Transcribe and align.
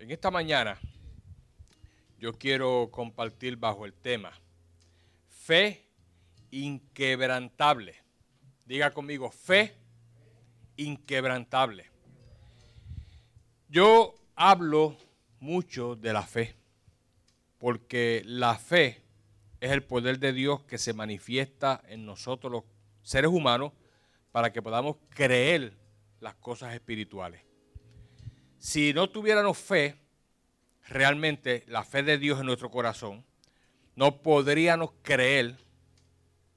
En 0.00 0.10
esta 0.10 0.30
mañana 0.30 0.80
yo 2.18 2.32
quiero 2.32 2.88
compartir 2.90 3.58
bajo 3.58 3.84
el 3.84 3.92
tema 3.92 4.32
fe 5.28 5.84
inquebrantable. 6.50 7.96
Diga 8.64 8.92
conmigo, 8.92 9.30
fe 9.30 9.74
inquebrantable. 10.78 11.90
Yo 13.68 14.14
hablo 14.36 14.96
mucho 15.38 15.96
de 15.96 16.14
la 16.14 16.22
fe, 16.22 16.54
porque 17.58 18.22
la 18.24 18.54
fe 18.56 19.02
es 19.60 19.70
el 19.70 19.82
poder 19.82 20.18
de 20.18 20.32
Dios 20.32 20.62
que 20.62 20.78
se 20.78 20.94
manifiesta 20.94 21.82
en 21.88 22.06
nosotros 22.06 22.50
los 22.50 22.64
seres 23.02 23.30
humanos 23.30 23.72
para 24.32 24.50
que 24.50 24.62
podamos 24.62 24.96
creer 25.10 25.74
las 26.20 26.36
cosas 26.36 26.72
espirituales. 26.72 27.49
Si 28.60 28.92
no 28.92 29.08
tuviéramos 29.08 29.56
fe, 29.56 29.96
realmente 30.86 31.64
la 31.66 31.82
fe 31.82 32.02
de 32.02 32.18
Dios 32.18 32.38
en 32.40 32.46
nuestro 32.46 32.70
corazón, 32.70 33.24
no 33.96 34.20
podríamos 34.20 34.90
creer 35.02 35.56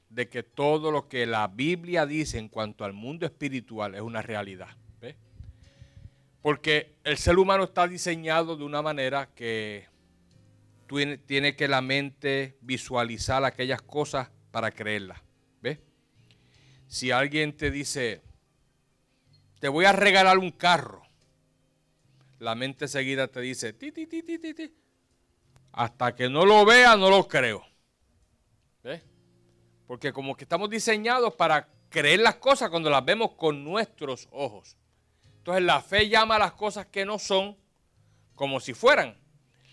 de 0.10 0.28
que 0.28 0.44
todo 0.44 0.92
lo 0.92 1.08
que 1.08 1.26
la 1.26 1.48
Biblia 1.48 2.06
dice 2.06 2.40
en 2.40 2.50
cuanto 2.50 2.84
al 2.84 2.92
mundo 2.92 3.26
espiritual 3.26 3.96
es 3.96 4.02
una 4.02 4.22
realidad. 4.22 4.68
Porque 6.42 6.98
el 7.06 7.18
ser 7.18 7.40
humano 7.40 7.64
está 7.64 7.88
diseñado 7.88 8.58
de 8.58 8.66
una 8.66 8.82
manera 8.82 9.30
que 9.34 9.88
tiene 11.26 11.56
que 11.56 11.70
la 11.70 11.80
mente 11.80 12.58
visualizar 12.60 13.46
aquellas 13.46 13.82
cosas 13.82 14.30
para 14.52 14.72
creerlas. 14.72 15.22
¿Ves? 15.62 15.80
Si 16.86 17.12
alguien 17.12 17.56
te 17.56 17.72
dice, 17.72 18.22
te 19.62 19.70
voy 19.70 19.86
a 19.86 19.94
regalar 19.94 20.38
un 20.38 20.52
carro, 20.52 21.03
la 22.44 22.56
mente 22.56 22.90
seguida 22.90 23.30
te 23.30 23.40
dice, 23.40 23.74
hasta 25.72 26.14
que 26.14 26.30
no 26.30 26.46
lo 26.46 26.66
vea, 26.66 26.98
no 26.98 27.10
lo 27.10 27.26
creo. 27.26 27.66
¿Ves? 28.84 29.02
Porque 29.88 30.12
como 30.12 30.36
que 30.36 30.44
estamos 30.44 30.70
diseñados 30.70 31.34
para 31.36 31.70
creer 31.90 32.20
las 32.20 32.36
cosas 32.36 32.70
cuando 32.70 32.90
las 32.90 33.06
vemos 33.06 33.32
con 33.32 33.64
nuestros 33.64 34.28
ojos. 34.32 34.76
Entonces 35.38 35.64
la 35.64 35.82
fe 35.82 36.10
llama 36.10 36.36
a 36.36 36.40
las 36.40 36.54
cosas 36.54 36.86
que 36.88 37.06
no 37.06 37.18
son 37.18 37.58
como 38.36 38.60
si 38.60 38.74
fueran. 38.74 39.18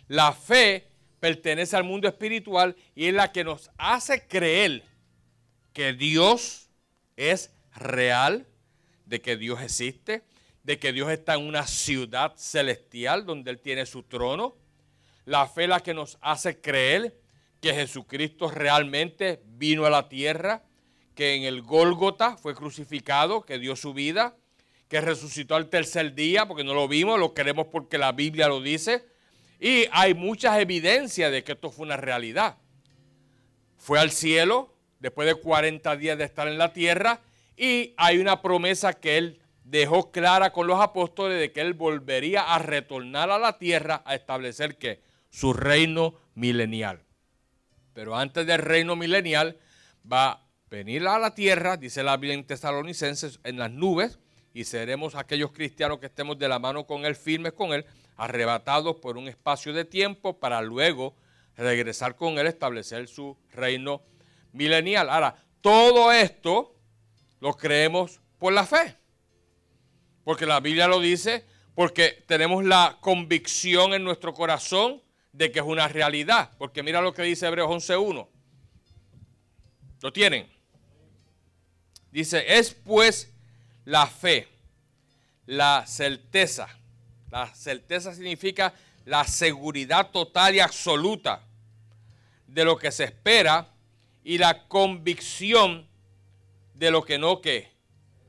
La 0.06 0.32
fe 0.32 0.92
pertenece 1.18 1.76
al 1.76 1.84
mundo 1.84 2.06
espiritual 2.06 2.76
y 2.94 3.06
es 3.06 3.14
la 3.14 3.32
que 3.32 3.42
nos 3.42 3.70
hace 3.78 4.28
creer 4.28 4.84
que 5.72 5.92
Dios 5.92 6.70
es 7.16 7.52
real, 7.74 8.46
de 9.06 9.20
que 9.20 9.36
Dios 9.36 9.60
existe, 9.60 10.22
de 10.62 10.78
que 10.78 10.92
Dios 10.92 11.10
está 11.10 11.34
en 11.34 11.46
una 11.46 11.66
ciudad 11.66 12.34
celestial 12.36 13.24
donde 13.24 13.50
Él 13.50 13.60
tiene 13.60 13.86
su 13.86 14.02
trono. 14.02 14.56
La 15.24 15.46
fe 15.46 15.66
la 15.66 15.80
que 15.80 15.94
nos 15.94 16.18
hace 16.20 16.60
creer 16.60 17.16
que 17.60 17.74
Jesucristo 17.74 18.50
realmente 18.50 19.42
vino 19.44 19.84
a 19.84 19.90
la 19.90 20.08
tierra, 20.08 20.62
que 21.14 21.34
en 21.34 21.42
el 21.42 21.62
Gólgota 21.62 22.36
fue 22.36 22.54
crucificado, 22.54 23.42
que 23.42 23.58
dio 23.58 23.76
su 23.76 23.92
vida, 23.92 24.36
que 24.88 25.00
resucitó 25.00 25.54
al 25.54 25.68
tercer 25.68 26.14
día, 26.14 26.46
porque 26.46 26.64
no 26.64 26.74
lo 26.74 26.88
vimos, 26.88 27.18
lo 27.18 27.34
queremos 27.34 27.66
porque 27.66 27.98
la 27.98 28.12
Biblia 28.12 28.48
lo 28.48 28.60
dice. 28.60 29.04
Y 29.60 29.84
hay 29.92 30.14
muchas 30.14 30.58
evidencias 30.58 31.30
de 31.30 31.44
que 31.44 31.52
esto 31.52 31.70
fue 31.70 31.84
una 31.84 31.96
realidad. 31.96 32.56
Fue 33.76 33.98
al 33.98 34.10
cielo 34.10 34.74
después 34.98 35.26
de 35.26 35.34
40 35.34 35.96
días 35.96 36.18
de 36.18 36.24
estar 36.24 36.48
en 36.48 36.58
la 36.58 36.72
tierra 36.72 37.20
y 37.56 37.92
hay 37.96 38.18
una 38.18 38.40
promesa 38.40 38.94
que 38.94 39.18
él 39.18 39.39
dejó 39.70 40.10
clara 40.10 40.52
con 40.52 40.66
los 40.66 40.80
apóstoles 40.80 41.38
de 41.38 41.52
que 41.52 41.60
él 41.60 41.74
volvería 41.74 42.54
a 42.54 42.58
retornar 42.58 43.30
a 43.30 43.38
la 43.38 43.56
tierra 43.56 44.02
a 44.04 44.16
establecer 44.16 44.76
que 44.76 45.00
su 45.30 45.52
reino 45.52 46.14
milenial. 46.34 47.04
Pero 47.92 48.16
antes 48.16 48.46
del 48.46 48.58
reino 48.58 48.96
milenial 48.96 49.58
va 50.10 50.30
a 50.30 50.46
venir 50.68 51.06
a 51.06 51.18
la 51.20 51.34
tierra, 51.34 51.76
dice 51.76 52.02
la 52.02 52.16
Biblia 52.16 52.34
en 52.34 52.44
Tesalonicenses, 52.44 53.38
en 53.44 53.58
las 53.58 53.70
nubes, 53.70 54.18
y 54.52 54.64
seremos 54.64 55.14
aquellos 55.14 55.52
cristianos 55.52 56.00
que 56.00 56.06
estemos 56.06 56.36
de 56.36 56.48
la 56.48 56.58
mano 56.58 56.84
con 56.84 57.04
él, 57.04 57.14
firmes 57.14 57.52
con 57.52 57.72
él, 57.72 57.84
arrebatados 58.16 58.96
por 58.96 59.16
un 59.16 59.28
espacio 59.28 59.72
de 59.72 59.84
tiempo 59.84 60.40
para 60.40 60.60
luego 60.62 61.14
regresar 61.56 62.16
con 62.16 62.38
él, 62.38 62.48
establecer 62.48 63.06
su 63.06 63.36
reino 63.52 64.02
milenial. 64.52 65.08
Ahora, 65.10 65.36
todo 65.60 66.10
esto 66.10 66.74
lo 67.38 67.54
creemos 67.54 68.20
por 68.38 68.52
la 68.52 68.66
fe. 68.66 68.99
Porque 70.30 70.46
la 70.46 70.60
Biblia 70.60 70.86
lo 70.86 71.00
dice, 71.00 71.44
porque 71.74 72.22
tenemos 72.28 72.64
la 72.64 72.98
convicción 73.00 73.94
en 73.94 74.04
nuestro 74.04 74.32
corazón 74.32 75.02
de 75.32 75.50
que 75.50 75.58
es 75.58 75.64
una 75.64 75.88
realidad. 75.88 76.52
Porque 76.56 76.84
mira 76.84 77.00
lo 77.02 77.12
que 77.12 77.22
dice 77.22 77.48
Hebreos 77.48 77.68
11.1. 77.68 78.28
¿Lo 80.00 80.12
tienen? 80.12 80.48
Dice, 82.12 82.44
es 82.46 82.72
pues 82.72 83.34
la 83.84 84.06
fe, 84.06 84.46
la 85.46 85.84
certeza. 85.84 86.68
La 87.32 87.52
certeza 87.52 88.14
significa 88.14 88.72
la 89.06 89.24
seguridad 89.24 90.12
total 90.12 90.54
y 90.54 90.60
absoluta 90.60 91.42
de 92.46 92.64
lo 92.64 92.76
que 92.76 92.92
se 92.92 93.02
espera 93.02 93.66
y 94.22 94.38
la 94.38 94.68
convicción 94.68 95.88
de 96.74 96.92
lo 96.92 97.04
que 97.04 97.18
no 97.18 97.40
que 97.40 97.68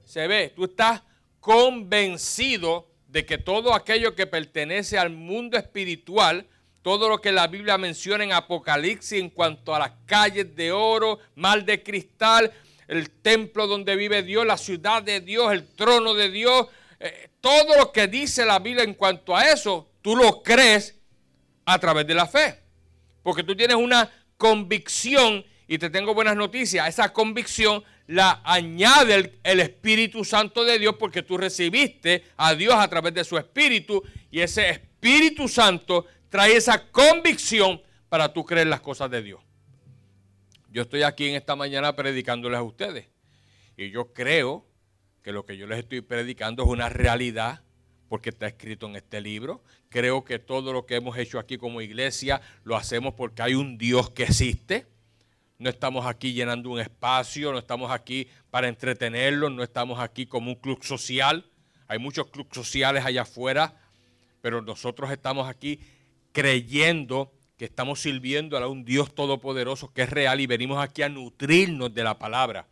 se 0.03 0.25
ve. 0.25 0.51
Tú 0.55 0.63
estás 0.63 1.03
convencido 1.41 2.87
de 3.07 3.25
que 3.25 3.37
todo 3.37 3.73
aquello 3.73 4.15
que 4.15 4.27
pertenece 4.27 4.97
al 4.97 5.09
mundo 5.09 5.57
espiritual, 5.57 6.47
todo 6.81 7.09
lo 7.09 7.19
que 7.19 7.33
la 7.33 7.47
Biblia 7.47 7.77
menciona 7.77 8.23
en 8.23 8.31
Apocalipsis 8.31 9.19
en 9.19 9.29
cuanto 9.29 9.75
a 9.75 9.79
las 9.79 9.91
calles 10.05 10.55
de 10.55 10.71
oro, 10.71 11.19
mal 11.35 11.65
de 11.65 11.83
cristal, 11.83 12.51
el 12.87 13.09
templo 13.09 13.67
donde 13.67 13.95
vive 13.95 14.23
Dios, 14.23 14.45
la 14.45 14.57
ciudad 14.57 15.03
de 15.03 15.19
Dios, 15.19 15.51
el 15.51 15.67
trono 15.75 16.13
de 16.13 16.31
Dios, 16.31 16.67
eh, 16.99 17.29
todo 17.41 17.75
lo 17.77 17.91
que 17.91 18.07
dice 18.07 18.45
la 18.45 18.59
Biblia 18.59 18.83
en 18.83 18.93
cuanto 18.93 19.35
a 19.35 19.49
eso, 19.49 19.89
tú 20.01 20.15
lo 20.15 20.41
crees 20.43 20.95
a 21.65 21.79
través 21.79 22.07
de 22.07 22.13
la 22.13 22.27
fe. 22.27 22.59
Porque 23.23 23.43
tú 23.43 23.55
tienes 23.55 23.75
una 23.75 24.09
convicción 24.37 25.45
y 25.67 25.77
te 25.77 25.89
tengo 25.89 26.13
buenas 26.13 26.35
noticias. 26.35 26.87
Esa 26.87 27.13
convicción 27.13 27.83
la 28.11 28.41
añade 28.43 29.39
el, 29.41 29.59
Espíritu 29.61 30.25
Santo 30.25 30.65
de 30.65 30.77
Dios 30.77 30.95
porque 30.99 31.23
tú 31.23 31.37
recibiste 31.37 32.25
a 32.35 32.53
Dios 32.53 32.75
a 32.75 32.87
través 32.89 33.13
de 33.13 33.23
su 33.23 33.37
Espíritu 33.37 34.03
y 34.29 34.41
ese 34.41 34.69
Espíritu 34.69 35.47
Santo 35.47 36.05
trae 36.29 36.57
esa 36.57 36.91
convicción 36.91 37.81
para 38.09 38.33
tú 38.33 38.43
creer 38.43 38.67
las 38.67 38.81
cosas 38.81 39.09
de 39.09 39.21
Dios. 39.21 39.39
Yo 40.69 40.81
estoy 40.81 41.03
aquí 41.03 41.29
en 41.29 41.35
esta 41.35 41.55
mañana 41.55 41.95
predicándoles 41.95 42.59
a 42.59 42.63
ustedes 42.63 43.07
y 43.77 43.91
yo 43.91 44.11
creo 44.11 44.67
que 45.23 45.31
lo 45.31 45.45
que 45.45 45.55
yo 45.55 45.65
les 45.65 45.79
estoy 45.79 46.01
predicando 46.01 46.63
es 46.63 46.69
una 46.69 46.89
realidad 46.89 47.61
porque 48.09 48.29
está 48.29 48.45
escrito 48.45 48.87
en 48.87 48.97
este 48.97 49.21
libro. 49.21 49.63
Creo 49.87 50.25
que 50.25 50.37
todo 50.37 50.73
lo 50.73 50.85
que 50.85 50.95
hemos 50.95 51.17
hecho 51.17 51.39
aquí 51.39 51.57
como 51.57 51.79
iglesia 51.79 52.41
lo 52.65 52.75
hacemos 52.75 53.13
porque 53.13 53.41
hay 53.41 53.53
un 53.53 53.77
Dios 53.77 54.09
que 54.09 54.23
existe 54.23 54.85
no 55.61 55.69
estamos 55.69 56.07
aquí 56.07 56.33
llenando 56.33 56.71
un 56.71 56.79
espacio, 56.79 57.51
no 57.51 57.59
estamos 57.59 57.91
aquí 57.91 58.27
para 58.49 58.67
entretenerlos, 58.67 59.51
no 59.51 59.61
estamos 59.61 59.99
aquí 59.99 60.25
como 60.25 60.49
un 60.49 60.55
club 60.55 60.83
social. 60.83 61.45
Hay 61.87 61.99
muchos 61.99 62.31
clubes 62.31 62.51
sociales 62.51 63.05
allá 63.05 63.21
afuera, 63.21 63.79
pero 64.41 64.63
nosotros 64.63 65.11
estamos 65.11 65.47
aquí 65.47 65.79
creyendo 66.31 67.31
que 67.57 67.65
estamos 67.65 68.01
sirviendo 68.01 68.57
a 68.57 68.67
un 68.67 68.83
Dios 68.83 69.13
todopoderoso 69.13 69.93
que 69.93 70.01
es 70.01 70.09
real 70.09 70.39
y 70.39 70.47
venimos 70.47 70.83
aquí 70.83 71.03
a 71.03 71.09
nutrirnos 71.09 71.93
de 71.93 72.03
la 72.05 72.17
palabra. 72.17 72.67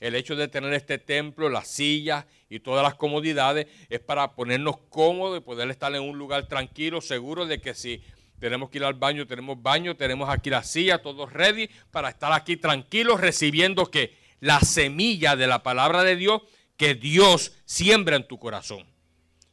El 0.00 0.16
hecho 0.16 0.34
de 0.34 0.48
tener 0.48 0.74
este 0.74 0.98
templo, 0.98 1.48
las 1.48 1.68
sillas 1.68 2.26
y 2.50 2.58
todas 2.58 2.82
las 2.82 2.96
comodidades 2.96 3.68
es 3.88 4.00
para 4.00 4.34
ponernos 4.34 4.78
cómodos 4.88 5.38
y 5.38 5.40
poder 5.40 5.70
estar 5.70 5.94
en 5.94 6.02
un 6.02 6.18
lugar 6.18 6.48
tranquilo, 6.48 7.00
seguro 7.00 7.46
de 7.46 7.60
que 7.60 7.74
si 7.74 8.02
tenemos 8.44 8.68
que 8.68 8.76
ir 8.76 8.84
al 8.84 8.92
baño, 8.92 9.26
tenemos 9.26 9.62
baño, 9.62 9.96
tenemos 9.96 10.28
aquí 10.28 10.50
la 10.50 10.62
silla, 10.62 11.00
todos 11.00 11.32
ready 11.32 11.70
para 11.90 12.10
estar 12.10 12.30
aquí 12.34 12.58
tranquilos 12.58 13.18
recibiendo 13.18 13.90
que 13.90 14.18
la 14.38 14.60
semilla 14.60 15.34
de 15.34 15.46
la 15.46 15.62
palabra 15.62 16.02
de 16.02 16.14
Dios 16.14 16.42
que 16.76 16.94
Dios 16.94 17.52
siembra 17.64 18.16
en 18.16 18.28
tu 18.28 18.38
corazón. 18.38 18.84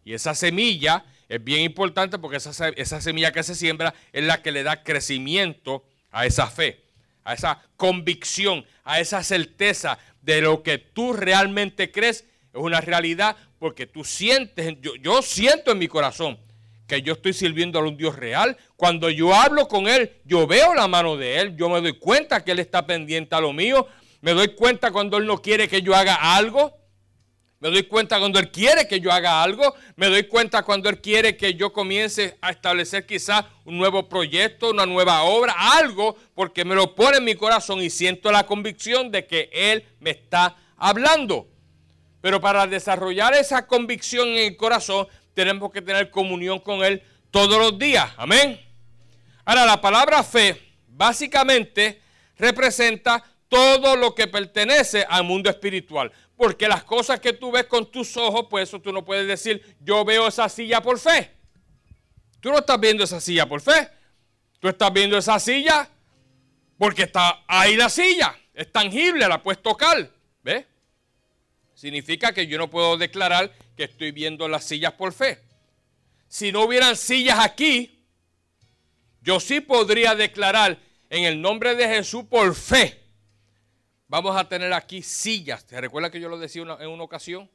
Y 0.04 0.12
esa 0.12 0.36
semilla 0.36 1.06
es 1.30 1.42
bien 1.42 1.62
importante 1.62 2.20
porque 2.20 2.36
esa, 2.36 2.68
esa 2.68 3.00
semilla 3.00 3.32
que 3.32 3.44
se 3.44 3.56
siembra 3.56 3.94
es 4.12 4.26
la 4.26 4.42
que 4.42 4.52
le 4.52 4.62
da 4.62 4.84
crecimiento 4.84 5.86
a 6.12 6.26
esa 6.26 6.48
fe, 6.48 6.84
a 7.24 7.34
esa 7.34 7.64
convicción, 7.78 8.66
a 8.84 9.00
esa 9.00 9.24
certeza 9.24 10.00
de 10.22 10.42
lo 10.42 10.64
que 10.64 10.80
tú 10.80 11.14
realmente 11.14 11.94
crees 11.94 12.26
es 12.54 12.60
una 12.60 12.82
realidad 12.82 13.38
porque 13.58 13.88
tú 13.88 14.04
sientes, 14.04 14.76
yo, 14.82 14.96
yo 14.96 15.22
siento 15.22 15.72
en 15.72 15.78
mi 15.80 15.88
corazón 15.88 16.38
que 16.92 17.02
yo 17.02 17.14
estoy 17.14 17.32
sirviendo 17.32 17.80
a 17.80 17.84
un 17.84 17.96
Dios 17.96 18.18
real. 18.18 18.58
Cuando 18.76 19.10
yo 19.10 19.34
hablo 19.34 19.70
con 19.70 19.88
Él, 19.88 20.12
yo 20.26 20.46
veo 20.46 20.74
la 20.74 20.90
mano 20.90 21.16
de 21.16 21.40
Él, 21.40 21.56
yo 21.56 21.70
me 21.70 21.80
doy 21.80 21.98
cuenta 21.98 22.44
que 22.44 22.52
Él 22.52 22.60
está 22.60 22.86
pendiente 22.86 23.34
a 23.34 23.40
lo 23.40 23.54
mío, 23.54 23.88
me 24.20 24.34
doy 24.34 24.50
cuenta 24.56 24.92
cuando 24.92 25.16
Él 25.16 25.26
no 25.26 25.42
quiere 25.42 25.70
que 25.70 25.82
yo 25.82 25.96
haga 25.96 26.36
algo. 26.36 26.78
Me 27.62 27.70
doy 27.70 27.84
cuenta 27.84 28.20
cuando 28.20 28.40
Él 28.40 28.52
quiere 28.52 28.90
que 28.90 29.00
yo 29.00 29.10
haga 29.10 29.42
algo. 29.42 29.74
Me 29.96 30.08
doy 30.08 30.24
cuenta 30.24 30.64
cuando 30.64 30.90
Él 30.90 31.00
quiere 31.00 31.38
que 31.38 31.54
yo 31.54 31.72
comience 31.72 32.38
a 32.42 32.50
establecer 32.50 33.06
quizás 33.06 33.46
un 33.64 33.78
nuevo 33.78 34.10
proyecto, 34.10 34.72
una 34.72 34.86
nueva 34.86 35.24
obra, 35.24 35.56
algo, 35.78 36.18
porque 36.36 36.66
me 36.66 36.76
lo 36.76 36.94
pone 36.94 37.20
en 37.20 37.24
mi 37.24 37.36
corazón 37.36 37.82
y 37.82 37.90
siento 37.90 38.34
la 38.34 38.46
convicción 38.46 39.12
de 39.12 39.26
que 39.26 39.50
Él 39.54 39.86
me 40.02 40.10
está 40.10 40.58
hablando. 40.76 41.48
Pero 42.20 42.42
para 42.42 42.68
desarrollar 42.68 43.34
esa 43.34 43.66
convicción 43.66 44.28
en 44.28 44.40
el 44.40 44.58
corazón, 44.58 45.08
tenemos 45.34 45.72
que 45.72 45.82
tener 45.82 46.10
comunión 46.12 46.60
con 46.60 46.84
Él 46.84 47.04
todos 47.30 47.58
los 47.58 47.78
días. 47.78 48.12
Amén. 48.18 48.60
Ahora, 49.46 49.66
la 49.66 49.82
palabra 49.82 50.24
fe 50.24 50.62
básicamente 50.88 52.02
representa 52.38 53.24
todo 53.48 53.96
lo 53.96 54.16
que 54.16 54.28
pertenece 54.28 55.06
al 55.10 55.24
mundo 55.24 55.50
espiritual. 55.50 56.12
Porque 56.36 56.68
las 56.68 56.84
cosas 56.84 57.20
que 57.20 57.34
tú 57.34 57.52
ves 57.52 57.66
con 57.66 57.92
tus 57.92 58.16
ojos, 58.18 58.48
pues 58.50 58.70
eso 58.70 58.80
tú 58.80 58.92
no 58.92 59.04
puedes 59.04 59.28
decir, 59.28 59.76
yo 59.80 60.04
veo 60.06 60.28
esa 60.28 60.50
silla 60.50 60.82
por 60.82 60.98
fe. 61.00 61.32
Tú 62.40 62.50
no 62.50 62.60
estás 62.60 62.80
viendo 62.80 63.04
esa 63.04 63.20
silla 63.20 63.48
por 63.48 63.62
fe. 63.62 63.90
Tú 64.60 64.68
estás 64.68 64.92
viendo 64.92 65.18
esa 65.18 65.40
silla 65.40 65.90
porque 66.78 67.04
está 67.04 67.44
ahí 67.48 67.76
la 67.76 67.90
silla. 67.90 68.36
Es 68.54 68.72
tangible, 68.72 69.28
la 69.28 69.42
puedes 69.42 69.62
tocar. 69.62 70.10
¿Ves? 70.44 70.66
Significa 71.82 72.32
que 72.32 72.46
yo 72.46 72.60
no 72.60 72.70
puedo 72.70 72.96
declarar 72.96 73.52
que 73.76 73.86
estoy 73.86 74.12
viendo 74.12 74.48
las 74.48 74.66
sillas 74.66 74.94
por 74.94 75.14
fe. 75.14 75.40
Si 76.28 76.52
no 76.52 76.66
hubieran 76.66 76.96
sillas 76.96 77.40
aquí, 77.40 78.06
yo 79.24 79.40
sí 79.40 79.62
podría 79.62 80.14
declarar 80.14 80.78
en 81.10 81.24
el 81.24 81.42
nombre 81.42 81.74
de 81.74 81.88
Jesús 81.88 82.26
por 82.26 82.54
fe 82.54 83.02
vamos 84.08 84.38
a 84.38 84.48
tener 84.48 84.72
aquí 84.74 85.02
sillas. 85.02 85.66
¿Te 85.66 85.82
recuerda 85.82 86.12
que 86.12 86.20
yo 86.20 86.30
lo 86.30 86.38
decía 86.38 86.62
en 86.62 86.88
una 86.88 87.04
ocasión? 87.04 87.50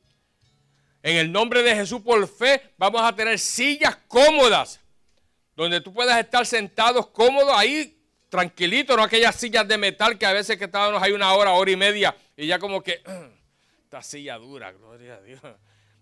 En 1.05 1.19
el 1.19 1.31
nombre 1.31 1.62
de 1.62 1.76
Jesús 1.76 2.00
por 2.00 2.26
fe 2.26 2.73
vamos 2.76 3.02
a 3.02 3.14
tener 3.14 3.38
sillas 3.38 3.94
cómodas, 4.08 4.81
donde 5.55 5.81
tú 5.81 5.94
puedas 5.94 6.19
estar 6.19 6.44
sentados 6.44 7.06
cómodos 7.11 7.52
ahí, 7.56 7.96
tranquilito, 8.28 8.96
no 8.96 9.05
aquellas 9.05 9.37
sillas 9.37 9.69
de 9.69 9.78
metal 9.78 10.19
que 10.19 10.26
a 10.26 10.32
veces 10.32 10.58
que 10.58 10.64
estábamos 10.64 11.00
ahí 11.00 11.12
una 11.12 11.32
hora, 11.32 11.52
hora 11.52 11.70
y 11.70 11.76
media, 11.76 12.17
y 12.37 12.49
ya 12.49 12.58
como 12.58 12.82
que, 12.82 13.05
esta 13.96 14.02
silla 14.02 14.37
dura, 14.37 14.72
gloria 14.72 15.14
a 15.14 15.20
Dios. 15.22 15.40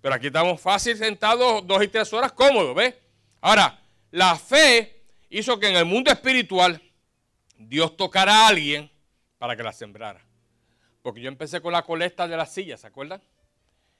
Pero 0.00 0.14
aquí 0.14 0.26
estamos 0.26 0.60
fácil 0.60 0.96
sentados 0.96 1.64
dos 1.64 1.82
y 1.84 1.88
tres 1.88 2.12
horas 2.12 2.32
cómodos, 2.32 2.74
¿ves? 2.74 2.94
Ahora, 3.40 3.80
la 4.10 4.36
fe 4.36 5.04
hizo 5.30 5.60
que 5.60 5.68
en 5.68 5.76
el 5.76 5.84
mundo 5.84 6.10
espiritual 6.10 6.82
Dios 7.56 7.96
tocara 7.96 8.32
a 8.32 8.48
alguien 8.48 8.90
para 9.38 9.56
que 9.56 9.62
la 9.62 9.72
sembrara. 9.72 10.20
Porque 11.02 11.20
yo 11.20 11.28
empecé 11.28 11.60
con 11.60 11.72
la 11.72 11.82
colecta 11.82 12.26
de 12.26 12.36
las 12.36 12.52
sillas, 12.52 12.80
¿se 12.80 12.88
acuerdan? 12.88 13.22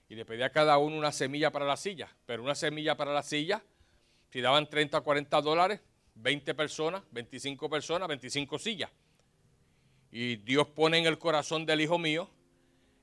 Y 0.09 0.17
le 0.17 0.25
pedí 0.25 0.43
a 0.43 0.51
cada 0.51 0.77
uno 0.79 0.97
una 0.97 1.13
semilla 1.13 1.53
para 1.53 1.65
la 1.65 1.77
silla. 1.77 2.09
Pero 2.27 2.43
una 2.43 2.57
semilla 2.57 2.97
para 2.97 3.13
la 3.13 3.23
silla, 3.23 3.63
si 4.31 4.41
daban 4.41 4.69
30 4.69 4.99
o 4.99 5.05
40 5.05 5.41
dólares, 5.41 5.81
20 6.17 6.53
personas, 6.55 7.03
25 7.13 7.71
personas, 7.71 8.09
25 8.09 8.59
sillas. 8.59 8.91
Y 10.11 10.37
Dios 10.37 10.67
pone 10.69 10.99
en 10.99 11.07
el 11.07 11.19
corazón 11.19 11.65
del 11.65 11.81
hijo 11.81 11.99
mío 11.99 12.34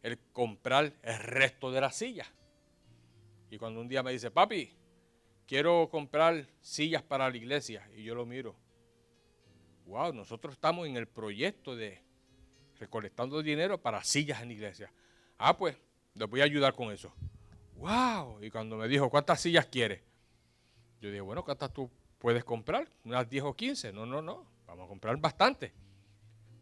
el 0.04 0.18
comprar 0.32 0.94
el 1.02 1.20
resto 1.20 1.72
de 1.72 1.82
las 1.82 1.96
sillas. 1.96 2.32
Y 3.50 3.58
cuando 3.58 3.82
un 3.82 3.88
día 3.88 4.02
me 4.04 4.12
dice, 4.12 4.32
papi, 4.32 4.74
quiero 5.46 5.90
comprar 5.90 6.48
sillas 6.62 7.04
para 7.04 7.30
la 7.30 7.38
iglesia, 7.38 7.88
y 7.96 8.04
yo 8.04 8.16
lo 8.16 8.26
miro, 8.26 8.56
wow, 9.86 10.14
nosotros 10.14 10.54
estamos 10.54 10.88
en 10.88 10.96
el 10.96 11.08
proyecto 11.08 11.76
de 11.76 12.02
recolectando 12.80 13.44
dinero 13.44 13.78
para 13.80 14.04
sillas 14.04 14.42
en 14.42 14.48
la 14.48 14.54
iglesia. 14.54 14.92
Ah, 15.38 15.58
pues, 15.58 15.78
les 16.16 16.30
voy 16.30 16.42
a 16.42 16.46
ayudar 16.46 16.74
con 16.74 16.92
eso. 16.92 17.14
¡Wow! 17.76 18.44
Y 18.44 18.50
cuando 18.50 18.78
me 18.78 18.88
dijo, 18.88 19.10
¿cuántas 19.10 19.42
sillas 19.42 19.66
quieres? 19.66 20.02
Yo 21.00 21.10
dije, 21.10 21.22
bueno, 21.22 21.44
¿cuántas 21.44 21.74
tú 21.74 21.90
puedes 22.20 22.44
comprar? 22.44 22.88
¿Unas 23.04 23.30
10 23.30 23.44
o 23.44 23.54
15? 23.56 23.92
No, 23.92 24.06
no, 24.06 24.22
no. 24.22 24.46
Vamos 24.66 24.86
a 24.86 24.88
comprar 24.88 25.18
bastante. 25.18 25.74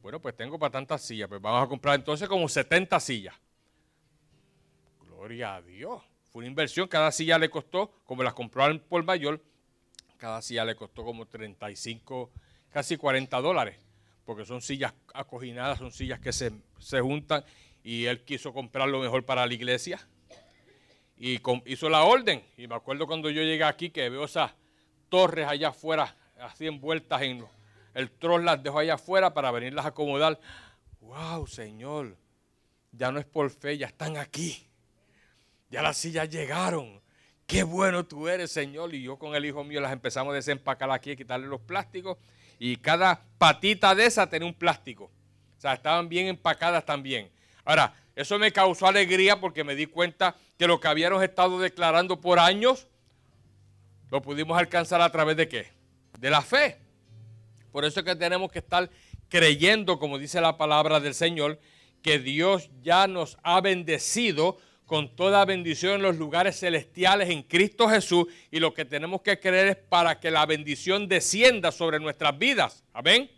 Bueno, 0.01 0.19
pues 0.21 0.35
tengo 0.35 0.57
para 0.57 0.71
tantas 0.71 1.01
sillas. 1.01 1.27
Pues 1.27 1.41
vamos 1.41 1.63
a 1.63 1.67
comprar 1.67 1.95
entonces 1.95 2.27
como 2.27 2.47
70 2.47 2.99
sillas. 2.99 3.35
Gloria 5.01 5.55
a 5.55 5.61
Dios. 5.61 6.01
Fue 6.31 6.39
una 6.39 6.47
inversión. 6.47 6.87
Cada 6.87 7.11
silla 7.11 7.37
le 7.37 7.49
costó, 7.49 7.91
como 8.05 8.23
las 8.23 8.33
compró 8.33 8.65
por 8.83 9.03
mayor, 9.03 9.41
cada 10.17 10.41
silla 10.41 10.65
le 10.65 10.75
costó 10.75 11.03
como 11.03 11.25
35, 11.25 12.31
casi 12.71 12.97
40 12.97 13.41
dólares 13.41 13.79
porque 14.29 14.45
son 14.45 14.61
sillas 14.61 14.93
acoginadas, 15.11 15.79
son 15.79 15.91
sillas 15.91 16.19
que 16.19 16.31
se, 16.31 16.51
juntan 17.01 17.43
y 17.83 18.05
él 18.05 18.23
quiso 18.23 18.53
comprar 18.53 18.87
lo 18.87 18.99
mejor 18.99 19.25
para 19.25 19.43
la 19.47 19.51
iglesia 19.51 19.99
y 21.17 21.41
hizo 21.65 21.89
la 21.89 22.03
orden. 22.03 22.43
Y 22.55 22.67
me 22.67 22.75
acuerdo 22.75 23.07
cuando 23.07 23.31
yo 23.31 23.41
llegué 23.41 23.63
aquí 23.63 23.89
que 23.89 24.07
veo 24.07 24.25
esas 24.25 24.51
torres 25.09 25.47
allá 25.47 25.69
afuera, 25.69 26.15
así 26.39 26.67
envueltas 26.67 27.23
en 27.23 27.43
el 27.93 28.11
troll, 28.11 28.45
las 28.45 28.61
dejó 28.61 28.79
allá 28.79 28.95
afuera 28.95 29.33
para 29.33 29.51
venirlas 29.51 29.85
a 29.85 29.89
acomodar. 29.89 30.39
¡Wow, 31.01 31.47
Señor! 31.47 32.15
Ya 32.91 33.11
no 33.11 33.19
es 33.19 33.25
por 33.25 33.49
fe, 33.49 33.77
ya 33.77 33.87
están 33.87 34.17
aquí. 34.17 34.67
Ya 35.69 35.81
las 35.81 35.97
sillas 35.97 36.29
llegaron. 36.29 37.01
Qué 37.45 37.63
bueno 37.63 38.05
tú 38.05 38.27
eres, 38.27 38.51
Señor. 38.51 38.93
Y 38.93 39.01
yo 39.03 39.17
con 39.17 39.35
el 39.35 39.45
hijo 39.45 39.63
mío 39.63 39.81
las 39.81 39.91
empezamos 39.91 40.31
a 40.31 40.35
desempacar 40.35 40.89
aquí, 40.91 41.11
a 41.11 41.15
quitarle 41.15 41.47
los 41.47 41.61
plásticos 41.61 42.17
y 42.59 42.75
cada 42.75 43.21
patita 43.37 43.95
de 43.95 44.05
esa 44.05 44.29
tenía 44.29 44.47
un 44.47 44.53
plástico. 44.53 45.05
O 45.57 45.61
sea, 45.61 45.73
estaban 45.73 46.09
bien 46.09 46.27
empacadas 46.27 46.85
también. 46.85 47.31
Ahora, 47.63 47.93
eso 48.15 48.37
me 48.37 48.51
causó 48.51 48.87
alegría 48.87 49.39
porque 49.39 49.63
me 49.63 49.75
di 49.75 49.85
cuenta 49.85 50.35
que 50.57 50.67
lo 50.67 50.79
que 50.79 50.89
habíamos 50.89 51.23
estado 51.23 51.59
declarando 51.59 52.19
por 52.19 52.37
años, 52.37 52.87
lo 54.11 54.21
pudimos 54.21 54.57
alcanzar 54.57 55.01
a 55.01 55.09
través 55.09 55.37
de 55.37 55.47
qué? 55.47 55.71
De 56.19 56.29
la 56.29 56.41
fe. 56.41 56.77
Por 57.71 57.85
eso 57.85 57.99
es 57.99 58.05
que 58.05 58.15
tenemos 58.15 58.51
que 58.51 58.59
estar 58.59 58.89
creyendo, 59.27 59.99
como 59.99 60.17
dice 60.17 60.41
la 60.41 60.57
palabra 60.57 60.99
del 60.99 61.13
Señor, 61.13 61.59
que 62.01 62.19
Dios 62.19 62.69
ya 62.81 63.07
nos 63.07 63.37
ha 63.43 63.61
bendecido 63.61 64.57
con 64.85 65.15
toda 65.15 65.45
bendición 65.45 65.93
en 65.93 66.01
los 66.01 66.17
lugares 66.17 66.59
celestiales 66.59 67.29
en 67.29 67.43
Cristo 67.43 67.87
Jesús 67.87 68.25
y 68.49 68.59
lo 68.59 68.73
que 68.73 68.85
tenemos 68.85 69.21
que 69.21 69.39
creer 69.39 69.67
es 69.67 69.75
para 69.75 70.19
que 70.19 70.31
la 70.31 70.47
bendición 70.47 71.07
descienda 71.07 71.71
sobre 71.71 71.99
nuestras 71.99 72.37
vidas. 72.39 72.83
Amén. 72.91 73.29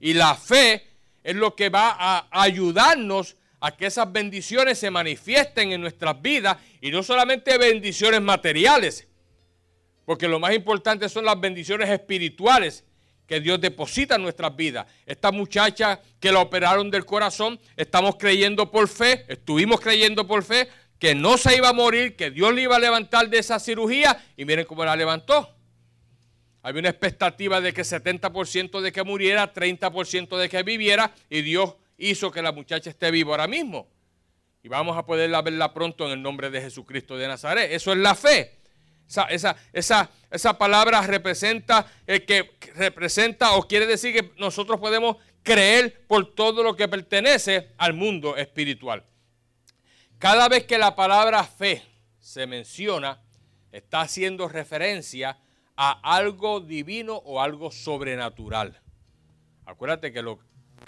Y 0.00 0.14
la 0.14 0.34
fe 0.34 0.86
es 1.22 1.36
lo 1.36 1.54
que 1.54 1.68
va 1.68 1.90
a 1.90 2.26
ayudarnos 2.30 3.36
a 3.60 3.76
que 3.76 3.86
esas 3.86 4.10
bendiciones 4.10 4.78
se 4.78 4.90
manifiesten 4.90 5.72
en 5.72 5.80
nuestras 5.82 6.22
vidas 6.22 6.56
y 6.80 6.90
no 6.90 7.02
solamente 7.02 7.58
bendiciones 7.58 8.22
materiales, 8.22 9.08
porque 10.06 10.26
lo 10.26 10.38
más 10.38 10.54
importante 10.54 11.08
son 11.10 11.26
las 11.26 11.38
bendiciones 11.38 11.90
espirituales 11.90 12.84
que 13.28 13.40
Dios 13.40 13.60
deposita 13.60 14.16
en 14.16 14.22
nuestras 14.22 14.56
vidas. 14.56 14.86
Esta 15.04 15.30
muchacha 15.30 16.00
que 16.18 16.32
la 16.32 16.40
operaron 16.40 16.90
del 16.90 17.04
corazón, 17.04 17.60
estamos 17.76 18.16
creyendo 18.16 18.70
por 18.70 18.88
fe, 18.88 19.26
estuvimos 19.28 19.80
creyendo 19.80 20.26
por 20.26 20.42
fe, 20.42 20.66
que 20.98 21.14
no 21.14 21.36
se 21.36 21.54
iba 21.54 21.68
a 21.68 21.72
morir, 21.74 22.16
que 22.16 22.30
Dios 22.30 22.52
le 22.54 22.62
iba 22.62 22.76
a 22.76 22.80
levantar 22.80 23.28
de 23.28 23.38
esa 23.38 23.60
cirugía 23.60 24.24
y 24.36 24.46
miren 24.46 24.64
cómo 24.64 24.84
la 24.84 24.96
levantó. 24.96 25.54
Había 26.62 26.80
una 26.80 26.88
expectativa 26.88 27.60
de 27.60 27.72
que 27.72 27.82
70% 27.82 28.80
de 28.80 28.92
que 28.92 29.02
muriera, 29.04 29.52
30% 29.52 30.36
de 30.38 30.48
que 30.48 30.62
viviera 30.62 31.12
y 31.28 31.42
Dios 31.42 31.74
hizo 31.98 32.32
que 32.32 32.40
la 32.40 32.50
muchacha 32.50 32.88
esté 32.88 33.10
viva 33.10 33.32
ahora 33.32 33.46
mismo. 33.46 33.88
Y 34.62 34.68
vamos 34.68 34.96
a 34.96 35.04
poderla 35.04 35.42
verla 35.42 35.72
pronto 35.74 36.06
en 36.06 36.12
el 36.12 36.22
nombre 36.22 36.50
de 36.50 36.62
Jesucristo 36.62 37.16
de 37.16 37.28
Nazaret. 37.28 37.70
Eso 37.70 37.92
es 37.92 37.98
la 37.98 38.14
fe. 38.14 38.57
Esa, 39.08 39.56
esa, 39.72 40.10
esa, 40.30 40.58
palabra 40.58 41.00
representa, 41.00 41.90
el 42.06 42.26
que 42.26 42.50
representa 42.74 43.54
o 43.54 43.66
quiere 43.66 43.86
decir 43.86 44.12
que 44.12 44.34
nosotros 44.36 44.78
podemos 44.78 45.16
creer 45.42 46.04
por 46.06 46.34
todo 46.34 46.62
lo 46.62 46.76
que 46.76 46.88
pertenece 46.88 47.70
al 47.78 47.94
mundo 47.94 48.36
espiritual. 48.36 49.02
Cada 50.18 50.48
vez 50.48 50.64
que 50.64 50.76
la 50.76 50.94
palabra 50.94 51.42
fe 51.44 51.82
se 52.20 52.46
menciona, 52.46 53.22
está 53.72 54.02
haciendo 54.02 54.46
referencia 54.46 55.38
a 55.74 56.16
algo 56.16 56.60
divino 56.60 57.16
o 57.16 57.40
algo 57.40 57.70
sobrenatural. 57.70 58.78
Acuérdate 59.64 60.12
que 60.12 60.22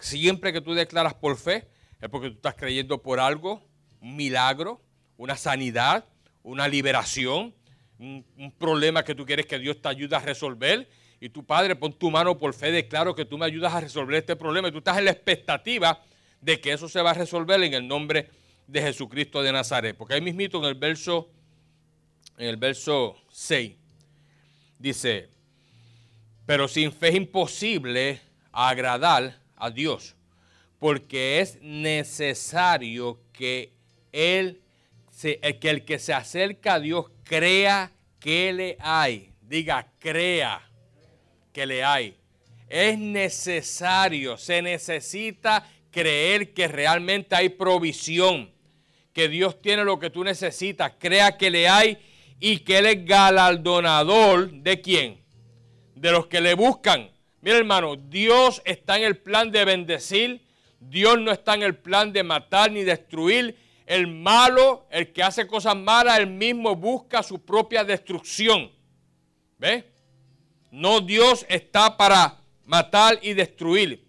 siempre 0.01 0.53
que 0.53 0.61
tú 0.61 0.75
declaras 0.75 1.15
por 1.15 1.39
fe 1.39 1.69
es 2.01 2.09
porque 2.11 2.29
tú 2.29 2.37
estás 2.37 2.55
creyendo 2.55 3.01
por 3.01 3.19
algo, 3.19 3.63
un 4.01 4.17
milagro, 4.17 4.83
una 5.17 5.37
sanidad, 5.37 6.05
una 6.43 6.69
liberación, 6.69 7.55
un, 8.01 8.55
problema 8.59 9.05
que 9.05 9.15
tú 9.15 9.27
quieres 9.27 9.47
que 9.47 9.59
Dios 9.59 9.81
te 9.81 9.89
ayude 9.89 10.17
a 10.17 10.21
resolver. 10.21 10.89
Y 11.21 11.29
tu 11.29 11.45
Padre, 11.45 11.77
pon 11.77 11.93
tu 11.93 12.11
mano 12.11 12.39
por 12.39 12.55
fe, 12.55 12.73
declaro 12.73 13.15
que 13.15 13.27
tú 13.27 13.37
me 13.37 13.45
ayudas 13.45 13.75
a 13.75 13.81
resolver 13.81 14.17
este 14.17 14.37
problema. 14.37 14.69
Y 14.69 14.73
tú 14.73 14.79
estás 14.79 14.99
en 14.99 15.05
la 15.05 15.11
expectativa 15.11 16.03
de 16.41 16.61
que 16.61 16.73
eso 16.73 16.89
se 16.89 17.03
va 17.03 17.11
a 17.11 17.15
resolver 17.15 17.63
en 17.63 17.75
el 17.75 17.87
nombre 17.87 18.31
de 18.67 18.81
Jesucristo 18.81 19.43
de 19.43 19.53
Nazaret. 19.53 19.97
Porque 19.97 20.15
ahí 20.15 20.23
mismito 20.23 20.59
en 20.59 20.65
el 20.65 20.75
verso, 20.75 21.29
en 22.39 22.49
el 22.49 22.57
verso 22.57 23.17
6, 23.31 23.73
dice, 24.79 25.29
pero 26.47 26.69
sin 26.69 26.93
fe 26.93 27.09
es 27.09 27.15
imposible 27.17 28.21
agradar 28.51 29.39
a 29.57 29.71
Dios, 29.71 30.17
porque 30.79 31.41
es 31.41 31.61
necesario 31.61 33.21
que 33.33 33.75
Él 34.11 34.63
que 35.21 35.71
el 35.71 35.85
que 35.85 35.99
se 35.99 36.15
acerca 36.15 36.75
a 36.75 36.81
Dios 36.81 37.11
crea 37.31 37.93
que 38.19 38.53
le 38.53 38.77
hay. 38.81 39.31
Diga, 39.41 39.87
crea 40.01 40.69
que 41.53 41.65
le 41.65 41.85
hay. 41.85 42.17
Es 42.69 42.99
necesario, 42.99 44.37
se 44.37 44.61
necesita 44.61 45.65
creer 45.93 46.53
que 46.53 46.67
realmente 46.67 47.37
hay 47.37 47.51
provisión, 47.51 48.51
que 49.13 49.29
Dios 49.29 49.63
tiene 49.63 49.85
lo 49.85 50.01
que 50.01 50.11
tú 50.11 50.25
necesitas. 50.25 50.95
Crea 50.99 51.37
que 51.37 51.51
le 51.51 51.69
hay 51.69 51.99
y 52.41 52.59
que 52.59 52.79
Él 52.79 52.87
es 52.87 53.05
galardonador 53.05 54.51
de 54.51 54.81
quién? 54.81 55.21
De 55.95 56.11
los 56.11 56.27
que 56.27 56.41
le 56.41 56.55
buscan. 56.55 57.13
Mira 57.43 57.59
hermano, 57.59 57.95
Dios 57.95 58.61
está 58.65 58.97
en 58.97 59.05
el 59.05 59.17
plan 59.17 59.53
de 59.53 59.65
bendecir, 59.65 60.41
Dios 60.81 61.21
no 61.21 61.31
está 61.31 61.55
en 61.55 61.63
el 61.63 61.77
plan 61.77 62.13
de 62.13 62.25
matar 62.25 62.73
ni 62.73 62.83
destruir. 62.83 63.57
El 63.91 64.07
malo, 64.07 64.87
el 64.89 65.13
que 65.13 65.21
hace 65.21 65.49
cosas 65.49 65.75
malas, 65.75 66.21
él 66.21 66.29
mismo 66.29 66.77
busca 66.77 67.25
su 67.25 67.45
propia 67.45 67.83
destrucción. 67.83 68.71
¿Ve? 69.59 69.91
No 70.71 71.01
Dios 71.01 71.45
está 71.49 71.97
para 71.97 72.39
matar 72.67 73.19
y 73.21 73.35
destruir. 73.35 74.07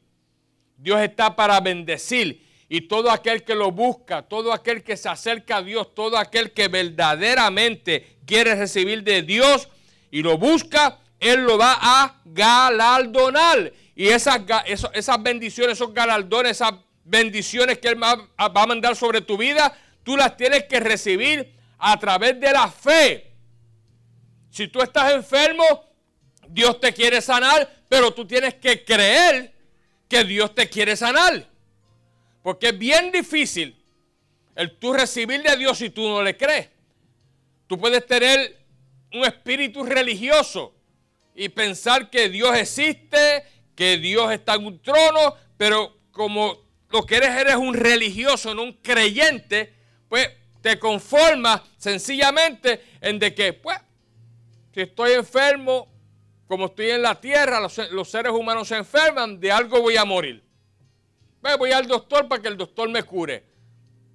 Dios 0.77 1.01
está 1.01 1.35
para 1.35 1.59
bendecir. 1.61 2.47
Y 2.69 2.81
todo 2.81 3.09
aquel 3.09 3.43
que 3.43 3.55
lo 3.55 3.71
busca, 3.71 4.21
todo 4.21 4.53
aquel 4.53 4.83
que 4.83 4.95
se 4.95 5.09
acerca 5.09 5.57
a 5.57 5.63
Dios, 5.63 5.95
todo 5.95 6.15
aquel 6.15 6.51
que 6.51 6.67
verdaderamente 6.67 8.17
quiere 8.27 8.53
recibir 8.53 9.01
de 9.01 9.23
Dios 9.23 9.67
y 10.11 10.21
lo 10.21 10.37
busca, 10.37 10.99
Él 11.19 11.41
lo 11.41 11.57
va 11.57 11.75
a 11.81 12.21
galardonar. 12.23 13.73
Y 13.95 14.09
esas, 14.09 14.41
esas 14.93 15.23
bendiciones, 15.23 15.73
esos 15.73 15.91
galardones, 15.91 16.51
esas 16.51 16.73
bendiciones 17.11 17.77
que 17.79 17.89
Él 17.89 18.01
va 18.01 18.29
a 18.37 18.65
mandar 18.65 18.95
sobre 18.95 19.19
tu 19.19 19.37
vida, 19.37 19.77
tú 20.01 20.15
las 20.15 20.37
tienes 20.37 20.63
que 20.63 20.79
recibir 20.79 21.53
a 21.77 21.99
través 21.99 22.39
de 22.39 22.51
la 22.53 22.71
fe. 22.71 23.33
Si 24.49 24.69
tú 24.69 24.81
estás 24.81 25.11
enfermo, 25.13 25.63
Dios 26.47 26.79
te 26.79 26.93
quiere 26.93 27.21
sanar, 27.21 27.69
pero 27.89 28.13
tú 28.13 28.25
tienes 28.25 28.55
que 28.55 28.85
creer 28.85 29.53
que 30.07 30.23
Dios 30.23 30.55
te 30.55 30.69
quiere 30.69 30.95
sanar. 30.95 31.45
Porque 32.41 32.69
es 32.69 32.79
bien 32.79 33.11
difícil 33.11 33.75
el 34.55 34.77
tú 34.77 34.93
recibir 34.93 35.43
de 35.43 35.57
Dios 35.57 35.77
si 35.77 35.89
tú 35.89 36.07
no 36.07 36.23
le 36.23 36.37
crees. 36.37 36.69
Tú 37.67 37.77
puedes 37.77 38.05
tener 38.07 38.57
un 39.13 39.25
espíritu 39.25 39.83
religioso 39.83 40.73
y 41.35 41.49
pensar 41.49 42.09
que 42.09 42.29
Dios 42.29 42.55
existe, 42.55 43.43
que 43.75 43.97
Dios 43.97 44.31
está 44.31 44.55
en 44.55 44.65
un 44.65 44.81
trono, 44.81 45.35
pero 45.57 45.97
como 46.11 46.60
lo 46.91 47.05
que 47.05 47.17
eres 47.17 47.29
eres 47.29 47.55
un 47.55 47.73
religioso, 47.73 48.53
no 48.53 48.63
un 48.63 48.73
creyente, 48.73 49.73
pues 50.09 50.29
te 50.61 50.77
conformas 50.77 51.61
sencillamente 51.77 52.83
en 53.01 53.19
de 53.19 53.33
que, 53.33 53.53
pues, 53.53 53.77
si 54.73 54.81
estoy 54.81 55.13
enfermo, 55.13 55.91
como 56.47 56.65
estoy 56.65 56.91
en 56.91 57.01
la 57.01 57.19
tierra, 57.19 57.59
los, 57.59 58.09
seres 58.09 58.31
humanos 58.31 58.67
se 58.67 58.75
enferman, 58.75 59.39
de 59.39 59.51
algo 59.51 59.81
voy 59.81 59.97
a 59.97 60.05
morir. 60.05 60.43
Pues 61.41 61.57
voy 61.57 61.71
al 61.71 61.87
doctor 61.87 62.27
para 62.27 62.41
que 62.41 62.47
el 62.47 62.57
doctor 62.57 62.89
me 62.89 63.03
cure. 63.03 63.43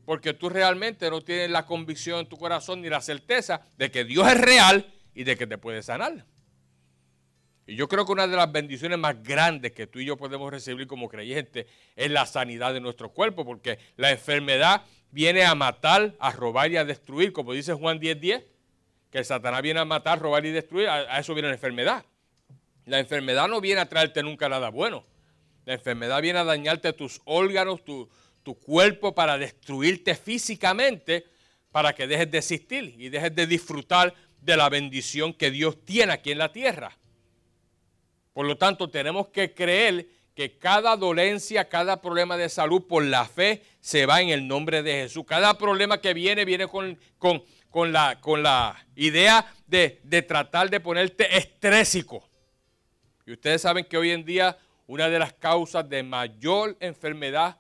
Porque 0.05 0.35
tú 0.35 0.49
realmente 0.49 1.11
no 1.11 1.21
tienes 1.21 1.51
la 1.51 1.67
convicción 1.67 2.21
en 2.21 2.27
tu 2.27 2.37
corazón 2.37 2.81
ni 2.81 2.89
la 2.89 3.01
certeza 3.01 3.63
de 3.77 3.91
que 3.91 4.05
Dios 4.05 4.29
es 4.29 4.41
real 4.41 4.93
y 5.15 5.25
de 5.25 5.37
que 5.37 5.47
te 5.47 5.59
puede 5.59 5.83
sanar. 5.83 6.25
Y 7.67 7.75
yo 7.75 7.89
creo 7.89 8.07
que 8.07 8.13
una 8.13 8.27
de 8.29 8.37
las 8.37 8.51
bendiciones 8.51 8.99
más 8.99 9.23
grandes 9.23 9.73
que 9.73 9.87
tú 9.87 9.99
y 9.99 10.05
yo 10.05 10.17
podemos 10.17 10.51
recibir 10.51 10.87
como 10.87 11.09
creyentes 11.09 11.67
es 11.97 12.11
la 12.11 12.25
sanidad 12.27 12.73
de 12.73 12.81
nuestro 12.81 13.11
cuerpo, 13.11 13.45
porque 13.45 13.79
la 13.97 14.11
enfermedad 14.13 14.83
viene 15.11 15.45
a 15.45 15.55
matar, 15.55 16.15
a 16.21 16.31
robar 16.31 16.71
y 16.71 16.77
a 16.77 16.85
destruir, 16.85 17.33
como 17.33 17.53
dice 17.53 17.75
Juan 17.75 17.99
10:10, 17.99 18.45
que 19.11 19.19
el 19.19 19.25
Satanás 19.25 19.63
viene 19.63 19.81
a 19.81 19.85
matar, 19.85 20.21
robar 20.21 20.47
y 20.47 20.51
destruir, 20.51 20.89
a 20.89 21.19
eso 21.19 21.35
viene 21.35 21.49
la 21.49 21.55
enfermedad. 21.55 22.05
La 22.87 23.01
enfermedad 23.01 23.49
no 23.49 23.61
viene 23.61 23.81
a 23.81 23.89
traerte 23.89 24.23
nunca 24.23 24.49
nada 24.49 24.71
bueno. 24.71 25.05
La 25.65 25.75
enfermedad 25.75 26.23
viene 26.23 26.39
a 26.39 26.45
dañarte 26.45 26.93
tus 26.93 27.21
órganos, 27.25 27.85
tu, 27.85 28.09
cuerpo, 28.65 29.13
para 29.13 29.37
destruirte 29.37 30.15
físicamente, 30.15 31.27
para 31.73 31.93
que 31.93 32.07
dejes 32.07 32.31
de 32.31 32.39
existir 32.39 32.95
y 32.97 33.09
dejes 33.09 33.35
de 33.35 33.49
disfrutar 33.49 34.15
de 34.41 34.57
la 34.57 34.69
bendición 34.69 35.35
que 35.35 35.51
Dios 35.51 35.85
tiene 35.85 36.13
aquí 36.13 36.31
en 36.31 36.39
la 36.39 36.53
tierra. 36.53 36.97
Por 38.37 38.45
lo 38.45 38.59
tanto, 38.59 38.91
tenemos 38.91 39.29
que 39.29 39.55
creer 39.55 40.07
que 40.35 40.59
cada 40.59 40.95
dolencia, 40.95 41.71
cada 41.71 42.03
problema 42.03 42.37
de 42.37 42.51
salud 42.51 42.87
por 42.87 43.03
la 43.03 43.25
fe 43.25 43.63
se 43.81 44.05
va 44.05 44.21
en 44.21 44.29
el 44.29 44.47
nombre 44.47 44.83
de 44.83 45.05
Jesús. 45.05 45.25
Cada 45.27 45.57
problema 45.57 46.03
que 46.03 46.13
viene 46.13 46.45
viene 46.45 46.69
con, 46.69 46.99
con, 47.17 47.93
la, 47.95 48.21
con 48.21 48.43
la, 48.43 48.77
idea 48.95 49.51
de, 49.67 50.01
de 50.03 50.21
tratar 50.21 50.69
de 50.69 50.81
ponerte 50.81 51.35
estrésico. 51.35 52.29
Y 53.25 53.33
ustedes 53.33 53.63
saben 53.63 53.87
que 53.87 53.97
hoy 53.97 54.11
en 54.11 54.27
día 54.27 54.59
una 54.87 55.09
de 55.09 55.19
las 55.19 55.33
causas 55.33 55.89
de 55.89 56.03
mayor 56.03 56.77
enfermedad 56.81 57.57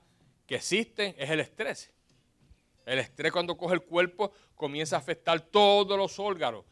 que 0.47 0.57
existen 0.57 1.15
es 1.17 1.31
el 1.31 1.41
estrés. 1.41 1.91
El 2.85 2.99
estrés 2.99 3.33
cuando 3.33 3.57
coge 3.57 3.77
el 3.77 3.83
cuerpo 3.83 4.31
comienza 4.55 4.97
a 4.97 4.99
afectar 4.99 5.41
todos 5.41 5.97
los 5.97 6.19
órganos. 6.19 6.67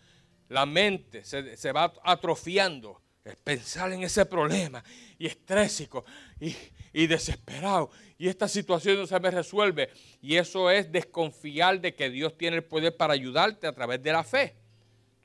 La 0.51 0.67
mente 0.67 1.25
se, 1.25 1.73
va 1.73 1.91
atrofiando. 2.05 3.01
Es 3.25 3.37
pensar 3.37 3.93
en 3.93 4.03
ese 4.03 4.27
problema 4.27 4.85
y 5.19 5.27
estrésico 5.27 6.05
y, 6.39 6.55
y 6.93 7.07
desesperado. 7.07 7.91
Y 8.19 8.29
esta 8.29 8.49
situación 8.49 8.99
no 8.99 9.07
se 9.07 9.19
me 9.19 9.31
resuelve. 9.31 9.91
Y 10.21 10.37
eso 10.37 10.71
es 10.71 10.93
desconfiar 10.93 11.81
de 11.81 11.95
que 11.95 12.11
Dios 12.11 12.37
tiene 12.37 12.57
el 12.57 12.65
poder 12.65 12.97
para 12.97 13.15
ayudarte 13.15 13.67
a 13.67 13.73
través 13.73 14.03
de 14.03 14.13
la 14.13 14.25
fe 14.25 14.55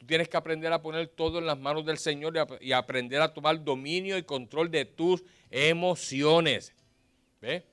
tienes 0.09 0.27
que 0.27 0.37
aprender 0.37 0.73
a 0.73 0.81
poner 0.81 1.07
todo 1.07 1.37
en 1.37 1.45
las 1.45 1.59
manos 1.59 1.85
del 1.85 1.99
Señor 1.99 2.33
y, 2.59 2.71
aprender 2.71 3.21
a 3.21 3.31
tomar 3.31 3.63
dominio 3.63 4.17
y 4.17 4.23
control 4.23 4.71
de 4.71 4.85
tus 4.85 5.23
emociones. 5.51 6.73
¿Ve? 7.39 7.63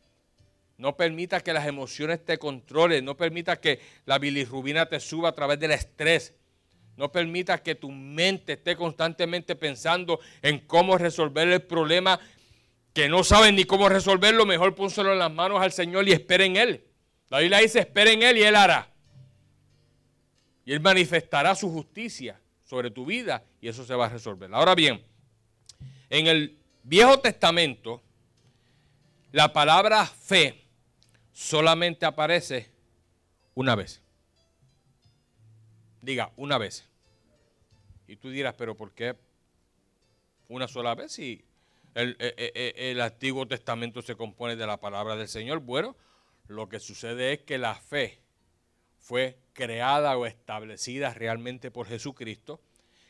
No 0.76 0.96
permita 0.96 1.40
que 1.40 1.54
las 1.54 1.66
emociones 1.66 2.22
te 2.22 2.36
controlen. 2.36 3.06
No 3.06 3.16
permita 3.16 3.58
que 3.58 3.80
la 4.04 4.18
bilirrubina 4.18 4.86
te 4.86 5.00
suba 5.00 5.30
a 5.30 5.34
través 5.34 5.58
del 5.58 5.70
estrés. 5.70 6.34
No 6.96 7.12
permita 7.12 7.62
que 7.62 7.74
tu 7.74 7.90
mente 7.90 8.54
esté 8.54 8.74
constantemente 8.76 9.54
pensando 9.54 10.18
en 10.42 10.60
cómo 10.60 10.96
resolver 10.96 11.48
el 11.48 11.62
problema 11.62 12.18
que 12.94 13.08
no 13.08 13.22
saben 13.22 13.56
ni 13.56 13.64
cómo 13.64 13.88
resolverlo. 13.88 14.46
Mejor 14.46 14.74
pónselo 14.74 15.12
en 15.12 15.18
las 15.18 15.30
manos 15.30 15.60
al 15.60 15.72
Señor 15.72 16.08
y 16.08 16.12
espere 16.12 16.46
en 16.46 16.56
Él. 16.56 16.84
La 17.28 17.40
Biblia 17.40 17.58
dice, 17.58 17.80
espere 17.80 18.12
en 18.12 18.22
Él 18.22 18.38
y 18.38 18.42
Él 18.42 18.56
hará. 18.56 18.88
Y 20.64 20.72
Él 20.72 20.80
manifestará 20.80 21.54
su 21.54 21.70
justicia 21.70 22.40
sobre 22.64 22.90
tu 22.90 23.04
vida 23.04 23.44
y 23.60 23.68
eso 23.68 23.84
se 23.84 23.94
va 23.94 24.06
a 24.06 24.08
resolver. 24.08 24.48
Ahora 24.54 24.74
bien, 24.74 25.04
en 26.08 26.26
el 26.26 26.58
Viejo 26.82 27.18
Testamento, 27.18 28.02
la 29.32 29.52
palabra 29.52 30.06
fe 30.06 30.64
solamente 31.32 32.06
aparece 32.06 32.70
una 33.54 33.74
vez. 33.74 34.00
Diga, 36.06 36.30
una 36.36 36.56
vez. 36.56 36.88
Y 38.06 38.14
tú 38.14 38.30
dirás, 38.30 38.54
pero 38.56 38.76
¿por 38.76 38.92
qué 38.92 39.16
una 40.46 40.68
sola 40.68 40.94
vez? 40.94 41.10
Si 41.10 41.44
el, 41.94 42.16
el, 42.20 42.34
e, 42.36 42.52
e, 42.54 42.90
el, 42.92 43.00
Antiguo 43.00 43.48
Testamento 43.48 44.02
se 44.02 44.14
compone 44.14 44.54
de 44.54 44.68
la 44.68 44.76
palabra 44.76 45.16
del 45.16 45.26
Señor. 45.26 45.58
Bueno, 45.58 45.96
lo 46.46 46.68
que 46.68 46.78
sucede 46.78 47.32
es 47.32 47.40
que 47.40 47.58
la 47.58 47.74
fe 47.74 48.20
fue 49.00 49.36
creada 49.52 50.16
o 50.16 50.26
establecida 50.26 51.12
realmente 51.12 51.72
por 51.72 51.88
Jesucristo, 51.88 52.60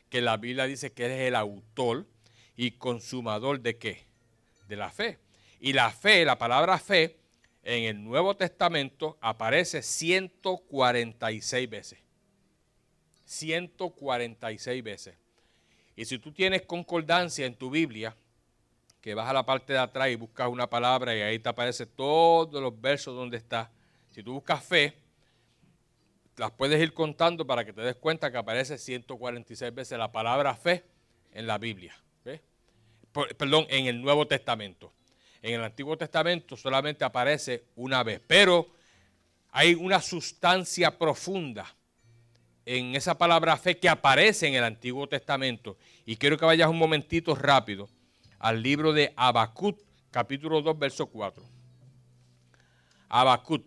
que 0.08 0.22
la 0.22 0.38
Biblia 0.38 0.64
dice 0.64 0.92
que 0.94 1.04
es 1.04 1.28
el 1.28 1.34
autor 1.34 2.06
y 2.56 2.78
consumador 2.78 3.60
de 3.60 3.76
qué? 3.76 4.06
De 4.68 4.76
la 4.76 4.90
fe. 4.90 5.18
Y 5.60 5.74
la 5.74 5.90
fe, 5.90 6.24
la 6.24 6.38
palabra 6.38 6.78
fe, 6.78 7.18
en 7.62 7.84
el 7.84 8.02
Nuevo 8.02 8.38
Testamento 8.38 9.18
aparece 9.20 9.82
146 9.82 11.68
veces. 11.68 12.05
146 13.26 14.82
veces. 14.82 15.16
Y 15.96 16.04
si 16.04 16.18
tú 16.18 16.32
tienes 16.32 16.62
concordancia 16.62 17.44
en 17.44 17.54
tu 17.54 17.68
Biblia, 17.68 18.16
que 19.00 19.14
vas 19.14 19.28
a 19.28 19.32
la 19.32 19.44
parte 19.44 19.72
de 19.72 19.78
atrás 19.78 20.08
y 20.08 20.16
buscas 20.16 20.48
una 20.48 20.68
palabra 20.68 21.14
y 21.14 21.20
ahí 21.20 21.38
te 21.38 21.48
aparece 21.48 21.86
todos 21.86 22.60
los 22.60 22.80
versos 22.80 23.14
donde 23.14 23.36
está. 23.36 23.70
Si 24.10 24.22
tú 24.22 24.32
buscas 24.32 24.64
fe, 24.64 24.96
las 26.36 26.50
puedes 26.52 26.80
ir 26.80 26.92
contando 26.92 27.46
para 27.46 27.64
que 27.64 27.72
te 27.72 27.82
des 27.82 27.96
cuenta 27.96 28.30
que 28.30 28.38
aparece 28.38 28.78
146 28.78 29.74
veces 29.74 29.98
la 29.98 30.10
palabra 30.10 30.54
fe 30.54 30.84
en 31.32 31.46
la 31.46 31.58
Biblia. 31.58 31.94
perdón, 33.38 33.66
en 33.68 33.86
el 33.86 34.02
Nuevo 34.02 34.26
Testamento. 34.26 34.92
En 35.40 35.54
el 35.54 35.64
Antiguo 35.64 35.96
Testamento 35.96 36.56
solamente 36.56 37.04
aparece 37.04 37.64
una 37.76 38.02
vez, 38.02 38.20
pero 38.26 38.68
hay 39.50 39.74
una 39.74 40.00
sustancia 40.00 40.98
profunda 40.98 41.74
en 42.66 42.96
esa 42.96 43.16
palabra 43.16 43.56
fe 43.56 43.78
que 43.78 43.88
aparece 43.88 44.48
en 44.48 44.54
el 44.54 44.64
Antiguo 44.64 45.08
Testamento. 45.08 45.78
Y 46.04 46.16
quiero 46.16 46.36
que 46.36 46.44
vayas 46.44 46.68
un 46.68 46.78
momentito 46.78 47.34
rápido 47.34 47.88
al 48.40 48.60
libro 48.62 48.92
de 48.92 49.14
Habacuc, 49.16 49.80
capítulo 50.10 50.60
2, 50.60 50.78
verso 50.78 51.06
4. 51.06 51.42
Habacuc, 53.08 53.64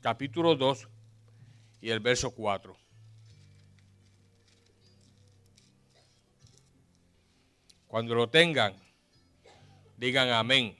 capítulo 0.00 0.54
2, 0.54 0.88
y 1.80 1.90
el 1.90 1.98
verso 1.98 2.30
4. 2.30 2.76
Cuando 7.88 8.14
lo 8.14 8.28
tengan, 8.28 8.74
digan 9.96 10.28
amén. 10.28 10.76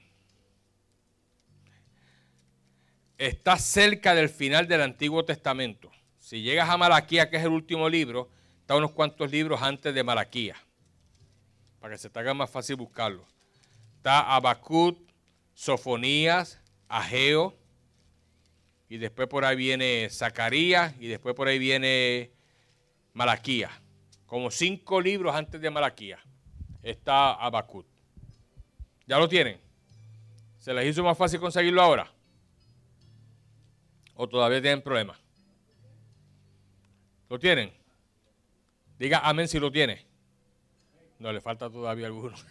Está 3.17 3.59
cerca 3.59 4.15
del 4.15 4.29
final 4.29 4.69
del 4.69 4.83
Antiguo 4.83 5.25
Testamento. 5.25 5.91
Si 6.28 6.42
llegas 6.42 6.68
a 6.68 6.76
Malaquía, 6.76 7.30
que 7.30 7.38
es 7.38 7.42
el 7.42 7.52
último 7.52 7.88
libro, 7.88 8.28
está 8.61 8.76
unos 8.76 8.90
cuantos 8.90 9.30
libros 9.30 9.62
antes 9.62 9.94
de 9.94 10.04
Malaquía, 10.04 10.56
para 11.80 11.94
que 11.94 11.99
se 11.99 12.11
te 12.11 12.18
haga 12.18 12.35
más 12.35 12.50
fácil 12.50 12.76
buscarlo. 12.76 13.25
Está 13.97 14.35
Abacut, 14.35 14.99
Sofonías, 15.54 16.61
Ageo, 16.87 17.56
y 18.90 18.99
después 18.99 19.26
por 19.26 19.47
ahí 19.47 19.56
viene 19.56 20.06
Zacarías, 20.11 20.94
y 21.00 21.06
después 21.06 21.35
por 21.35 21.49
ahí 21.49 21.58
viene 21.58 22.30
Malaquía. 23.14 23.70
Como 24.26 24.50
cinco 24.50 25.00
libros 25.00 25.35
antes 25.35 25.58
de 25.62 25.70
Malaquía 25.70 26.18
está 26.82 27.32
Abacut. 27.32 27.87
¿Ya 29.06 29.18
lo 29.18 29.30
tienen? 29.30 29.58
¿Se 30.58 30.75
les 30.75 30.88
hizo 30.88 31.02
más 31.02 31.16
fácil 31.16 31.40
conseguirlo 31.40 31.80
ahora? 31.80 32.12
¿O 34.12 34.28
todavía 34.28 34.61
tienen 34.61 34.82
problemas? 34.82 35.18
¿Lo 37.28 37.38
tienen? 37.38 37.73
Diga 38.99 39.20
amén 39.20 39.49
si 39.49 39.58
lo 39.58 39.70
tiene. 39.70 40.06
No, 41.18 41.32
le 41.32 41.40
falta 41.40 41.70
todavía 41.70 42.06
alguno. 42.06 42.37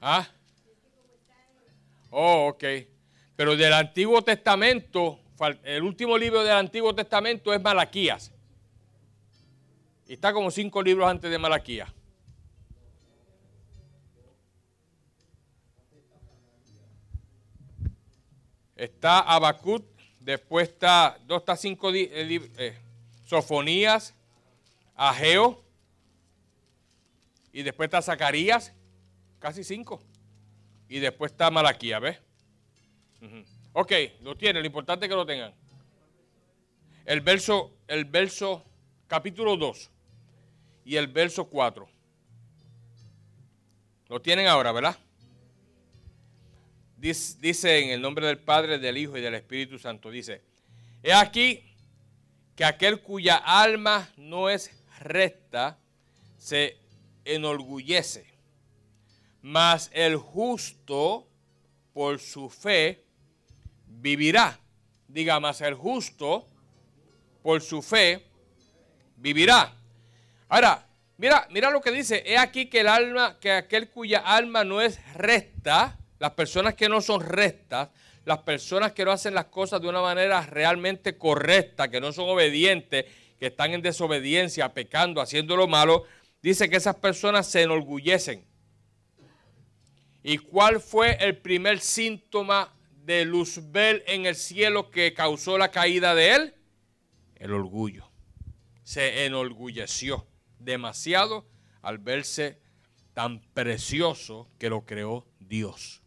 ¿Ah? 0.00 0.28
Oh, 2.10 2.48
ok. 2.48 2.64
Pero 3.36 3.56
del 3.56 3.72
Antiguo 3.72 4.22
Testamento, 4.22 5.18
el 5.64 5.82
último 5.82 6.18
libro 6.18 6.44
del 6.44 6.52
Antiguo 6.52 6.94
Testamento 6.94 7.54
es 7.54 7.62
Malaquías. 7.62 8.32
Y 10.06 10.12
está 10.14 10.32
como 10.32 10.50
cinco 10.50 10.82
libros 10.82 11.08
antes 11.08 11.30
de 11.30 11.38
Malaquía. 11.38 11.92
Está 18.76 19.20
Abacut, 19.20 19.91
después 20.24 20.68
está, 20.68 21.18
dos 21.26 21.40
está 21.40 21.56
cinco, 21.56 21.92
eh, 21.92 22.50
eh, 22.56 22.78
Sofonías, 23.26 24.14
Ageo, 24.94 25.62
y 27.52 27.62
después 27.62 27.86
está 27.86 28.02
Zacarías, 28.02 28.72
casi 29.38 29.64
cinco. 29.64 30.02
Y 30.88 30.98
después 30.98 31.32
está 31.32 31.50
Malaquía, 31.50 31.98
¿ves? 31.98 32.18
Ok, 33.72 33.92
lo 34.20 34.36
tiene, 34.36 34.60
lo 34.60 34.66
importante 34.66 35.06
es 35.06 35.10
que 35.10 35.16
lo 35.16 35.26
tengan. 35.26 35.54
El 37.04 37.20
verso, 37.20 37.72
el 37.88 38.04
verso, 38.04 38.64
capítulo 39.08 39.56
2 39.56 39.90
y 40.84 40.96
el 40.96 41.06
verso 41.06 41.46
4. 41.46 41.88
Lo 44.08 44.20
tienen 44.20 44.46
ahora, 44.46 44.72
¿verdad? 44.72 44.96
Dice, 47.02 47.80
en 47.80 47.90
el 47.90 48.00
nombre 48.00 48.24
del 48.28 48.38
Padre, 48.38 48.78
del 48.78 48.96
Hijo 48.96 49.18
y 49.18 49.20
del 49.20 49.34
Espíritu 49.34 49.76
Santo, 49.76 50.08
dice, 50.08 50.40
he 51.02 51.12
aquí 51.12 51.60
que 52.54 52.64
aquel 52.64 53.00
cuya 53.00 53.38
alma 53.38 54.08
no 54.16 54.48
es 54.48 54.70
recta 55.00 55.80
se 56.38 56.76
enorgullece, 57.24 58.24
mas 59.40 59.90
el 59.92 60.16
justo 60.16 61.26
por 61.92 62.20
su 62.20 62.48
fe 62.48 63.02
vivirá. 63.88 64.60
Diga, 65.08 65.40
mas 65.40 65.60
el 65.60 65.74
justo 65.74 66.46
por 67.42 67.62
su 67.62 67.82
fe 67.82 68.24
vivirá. 69.16 69.74
Ahora, 70.48 70.86
mira, 71.16 71.48
mira 71.50 71.68
lo 71.68 71.80
que 71.80 71.90
dice. 71.90 72.22
He 72.24 72.38
aquí 72.38 72.66
que 72.66 72.82
el 72.82 72.86
alma, 72.86 73.40
que 73.40 73.50
aquel 73.50 73.90
cuya 73.90 74.20
alma 74.20 74.62
no 74.62 74.80
es 74.80 75.00
recta, 75.14 75.98
las 76.22 76.34
personas 76.34 76.74
que 76.74 76.88
no 76.88 77.00
son 77.00 77.20
rectas, 77.20 77.88
las 78.24 78.38
personas 78.38 78.92
que 78.92 79.04
no 79.04 79.10
hacen 79.10 79.34
las 79.34 79.46
cosas 79.46 79.82
de 79.82 79.88
una 79.88 80.00
manera 80.00 80.40
realmente 80.42 81.18
correcta, 81.18 81.90
que 81.90 82.00
no 82.00 82.12
son 82.12 82.28
obedientes, 82.28 83.06
que 83.40 83.46
están 83.48 83.72
en 83.72 83.82
desobediencia, 83.82 84.72
pecando, 84.72 85.20
haciendo 85.20 85.56
lo 85.56 85.66
malo, 85.66 86.04
dice 86.40 86.70
que 86.70 86.76
esas 86.76 86.94
personas 86.94 87.48
se 87.48 87.62
enorgullecen. 87.62 88.46
¿Y 90.22 90.38
cuál 90.38 90.80
fue 90.80 91.16
el 91.18 91.38
primer 91.38 91.80
síntoma 91.80 92.72
de 93.04 93.24
Luzbel 93.24 94.04
en 94.06 94.24
el 94.24 94.36
cielo 94.36 94.92
que 94.92 95.14
causó 95.14 95.58
la 95.58 95.72
caída 95.72 96.14
de 96.14 96.34
él? 96.36 96.54
El 97.34 97.52
orgullo. 97.52 98.08
Se 98.84 99.24
enorgulleció 99.24 100.28
demasiado 100.60 101.48
al 101.80 101.98
verse 101.98 102.60
tan 103.12 103.40
precioso 103.40 104.48
que 104.60 104.70
lo 104.70 104.86
creó 104.86 105.26
Dios. 105.40 106.01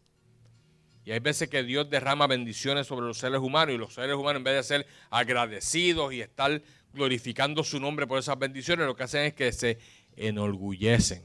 Y 1.05 1.11
hay 1.11 1.19
veces 1.19 1.49
que 1.49 1.63
Dios 1.63 1.89
derrama 1.89 2.25
bendiciones 2.25 2.87
sobre 2.87 3.05
los 3.05 3.19
seres 3.19 3.39
humanos 3.39 3.75
y 3.75 3.77
los 3.77 3.93
seres 3.93 4.15
humanos 4.15 4.37
en 4.37 4.43
vez 4.43 4.55
de 4.55 4.63
ser 4.63 4.87
agradecidos 5.11 6.11
y 6.13 6.21
estar 6.21 6.61
glorificando 6.93 7.63
su 7.63 7.79
nombre 7.79 8.07
por 8.07 8.17
esas 8.17 8.39
bendiciones, 8.39 8.87
lo 8.87 8.95
que 8.95 9.03
hacen 9.03 9.25
es 9.25 9.33
que 9.33 9.51
se 9.51 9.77
enorgullecen 10.15 11.23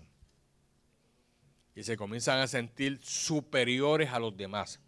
y 1.75 1.83
se 1.83 1.97
comienzan 1.97 2.41
a 2.41 2.47
sentir 2.47 3.01
superiores 3.03 4.11
a 4.11 4.19
los 4.19 4.37
demás. 4.37 4.81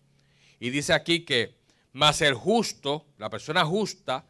Y 0.60 0.70
dice 0.70 0.92
aquí 0.92 1.24
que 1.24 1.54
más 1.92 2.20
el 2.20 2.34
justo, 2.34 3.06
la 3.18 3.30
persona 3.30 3.64
justa, 3.64 4.26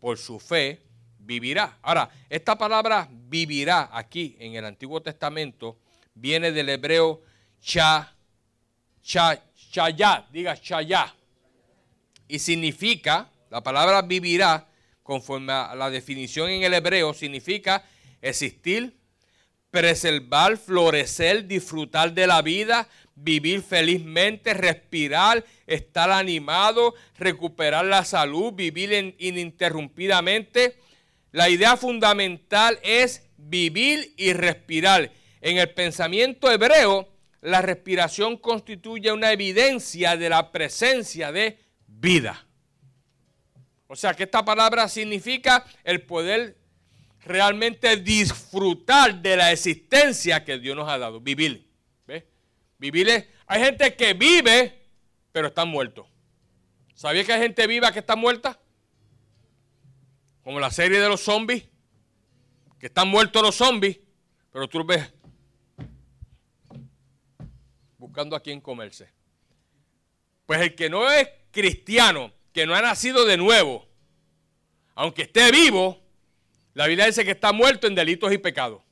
por 0.00 0.18
su 0.18 0.40
fe, 0.40 0.82
vivirá. 1.18 1.78
Ahora, 1.82 2.10
esta 2.28 2.56
palabra 2.56 3.08
vivirá 3.10 3.90
aquí 3.92 4.36
en 4.40 4.54
el 4.54 4.64
Antiguo 4.64 5.00
Testamento 5.02 5.78
viene 6.14 6.52
del 6.52 6.68
hebreo 6.68 7.22
cha, 7.60 8.14
cha, 9.02 9.42
chayá, 9.70 10.26
diga 10.32 10.56
chayá. 10.60 11.14
Y 12.28 12.38
significa, 12.38 13.28
la 13.50 13.62
palabra 13.62 14.02
vivirá, 14.02 14.68
conforme 15.02 15.52
a 15.52 15.74
la 15.74 15.90
definición 15.90 16.50
en 16.50 16.62
el 16.62 16.74
hebreo, 16.74 17.14
significa 17.14 17.84
existir, 18.20 18.96
preservar, 19.70 20.56
florecer, 20.56 21.46
disfrutar 21.46 22.12
de 22.12 22.26
la 22.26 22.42
vida, 22.42 22.88
vivir 23.14 23.62
felizmente, 23.62 24.54
respirar, 24.54 25.44
estar 25.66 26.10
animado, 26.10 26.94
recuperar 27.18 27.84
la 27.84 28.04
salud, 28.04 28.52
vivir 28.52 29.14
ininterrumpidamente 29.18 30.76
la 31.32 31.48
idea 31.48 31.76
fundamental 31.76 32.78
es 32.82 33.28
vivir 33.36 34.14
y 34.16 34.32
respirar. 34.32 35.12
En 35.40 35.58
el 35.58 35.70
pensamiento 35.70 36.50
hebreo, 36.50 37.08
la 37.40 37.62
respiración 37.62 38.36
constituye 38.36 39.12
una 39.12 39.32
evidencia 39.32 40.16
de 40.16 40.28
la 40.28 40.52
presencia 40.52 41.32
de 41.32 41.58
vida. 41.86 42.46
O 43.86 43.96
sea 43.96 44.14
que 44.14 44.24
esta 44.24 44.44
palabra 44.44 44.88
significa 44.88 45.64
el 45.84 46.02
poder 46.02 46.56
realmente 47.24 47.96
disfrutar 47.96 49.20
de 49.20 49.36
la 49.36 49.52
existencia 49.52 50.44
que 50.44 50.58
Dios 50.58 50.76
nos 50.76 50.88
ha 50.88 50.98
dado. 50.98 51.20
Vivir. 51.20 51.68
¿Ves? 52.06 52.24
Vivir 52.78 53.28
hay 53.46 53.64
gente 53.64 53.94
que 53.96 54.14
vive, 54.14 54.86
pero 55.32 55.48
está 55.48 55.64
muerto. 55.64 56.08
¿Sabía 56.94 57.24
que 57.24 57.32
hay 57.32 57.40
gente 57.40 57.66
viva 57.66 57.92
que 57.92 57.98
está 57.98 58.14
muerta? 58.14 58.60
como 60.42 60.58
la 60.60 60.70
serie 60.70 61.00
de 61.00 61.08
los 61.08 61.20
zombies, 61.20 61.64
que 62.78 62.86
están 62.86 63.08
muertos 63.08 63.42
los 63.42 63.54
zombies, 63.54 64.00
pero 64.50 64.68
tú 64.68 64.84
ves 64.84 65.12
buscando 68.10 68.34
a 68.34 68.40
quién 68.40 68.60
comerse. 68.60 69.08
Pues 70.44 70.60
el 70.60 70.74
que 70.74 70.90
no 70.90 71.08
es 71.12 71.28
cristiano, 71.52 72.32
que 72.52 72.66
no 72.66 72.74
ha 72.74 72.82
nacido 72.82 73.24
de 73.24 73.36
nuevo, 73.36 73.86
aunque 74.96 75.22
esté 75.22 75.52
vivo, 75.52 76.02
la 76.74 76.88
Biblia 76.88 77.06
dice 77.06 77.24
que 77.24 77.30
está 77.30 77.52
muerto 77.52 77.86
en 77.86 77.94
delitos 77.94 78.32
y 78.32 78.38
pecados. 78.38 78.80
O 78.80 78.84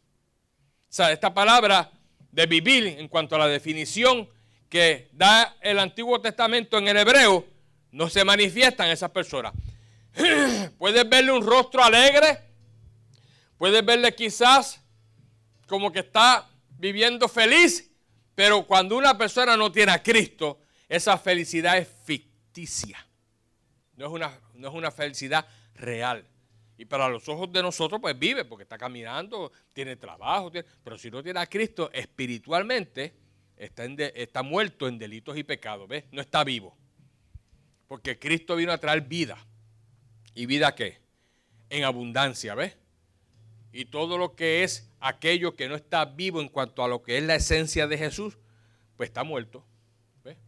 sea, 0.88 1.10
esta 1.10 1.34
palabra 1.34 1.90
de 2.30 2.46
vivir, 2.46 2.86
en 2.86 3.08
cuanto 3.08 3.34
a 3.34 3.40
la 3.40 3.48
definición 3.48 4.28
que 4.68 5.08
da 5.14 5.56
el 5.62 5.80
Antiguo 5.80 6.20
Testamento 6.20 6.78
en 6.78 6.86
el 6.86 6.98
hebreo, 6.98 7.44
no 7.90 8.08
se 8.08 8.24
manifiesta 8.24 8.86
en 8.86 8.92
esas 8.92 9.10
personas. 9.10 9.52
Puedes 10.78 11.08
verle 11.08 11.32
un 11.32 11.44
rostro 11.44 11.82
alegre. 11.82 12.38
Puedes 13.56 13.84
verle 13.84 14.14
quizás 14.14 14.80
como 15.66 15.90
que 15.90 15.98
está 15.98 16.48
viviendo 16.78 17.26
feliz. 17.26 17.87
Pero 18.38 18.64
cuando 18.64 18.96
una 18.96 19.18
persona 19.18 19.56
no 19.56 19.72
tiene 19.72 19.90
a 19.90 20.00
Cristo, 20.00 20.60
esa 20.88 21.18
felicidad 21.18 21.76
es 21.76 21.88
ficticia. 22.04 23.04
No 23.96 24.06
es 24.06 24.12
una, 24.12 24.40
no 24.54 24.68
es 24.68 24.74
una 24.74 24.92
felicidad 24.92 25.44
real. 25.74 26.24
Y 26.76 26.84
para 26.84 27.08
los 27.08 27.28
ojos 27.28 27.52
de 27.52 27.60
nosotros, 27.62 28.00
pues 28.00 28.16
vive, 28.16 28.44
porque 28.44 28.62
está 28.62 28.78
caminando, 28.78 29.50
tiene 29.72 29.96
trabajo. 29.96 30.52
pero 30.84 30.96
si 30.96 31.10
no 31.10 31.20
tiene 31.20 31.40
a 31.40 31.48
Cristo, 31.48 31.90
espiritualmente 31.92 33.12
está, 33.56 33.86
está 33.86 34.44
muerto 34.44 34.86
en 34.86 35.00
delitos 35.00 35.36
y 35.36 35.42
pecados. 35.42 35.88
¿Ves? 35.88 36.04
No 36.12 36.20
está 36.20 36.44
vivo. 36.44 36.78
Porque 37.88 38.20
Cristo 38.20 38.54
vino 38.54 38.70
a 38.70 38.78
traer 38.78 39.00
vida. 39.00 39.36
¿Y 40.32 40.46
vida 40.46 40.76
qué? 40.76 41.00
En 41.70 41.82
abundancia, 41.82 42.54
¿ves? 42.54 42.76
Y 43.72 43.86
todo 43.86 44.18
lo 44.18 44.34
que 44.34 44.64
es 44.64 44.90
aquello 45.00 45.54
que 45.54 45.68
no 45.68 45.74
está 45.74 46.04
vivo 46.04 46.40
en 46.40 46.48
cuanto 46.48 46.82
a 46.82 46.88
lo 46.88 47.02
que 47.02 47.18
es 47.18 47.24
la 47.24 47.36
esencia 47.36 47.86
de 47.86 47.98
Jesús, 47.98 48.38
pues 48.96 49.08
está 49.10 49.24
muerto. 49.24 49.64
¿ves? 50.24 50.38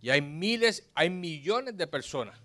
Y 0.00 0.10
hay 0.10 0.22
miles, 0.22 0.88
hay 0.94 1.10
millones 1.10 1.76
de 1.76 1.86
personas 1.86 2.40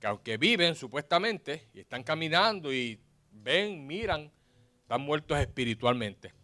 que 0.00 0.06
aunque 0.08 0.36
viven 0.36 0.74
supuestamente 0.74 1.68
y 1.72 1.80
están 1.80 2.02
caminando 2.02 2.72
y 2.72 3.00
ven, 3.30 3.86
miran, 3.86 4.32
están 4.80 5.00
muertos 5.00 5.38
espiritualmente. 5.38 6.34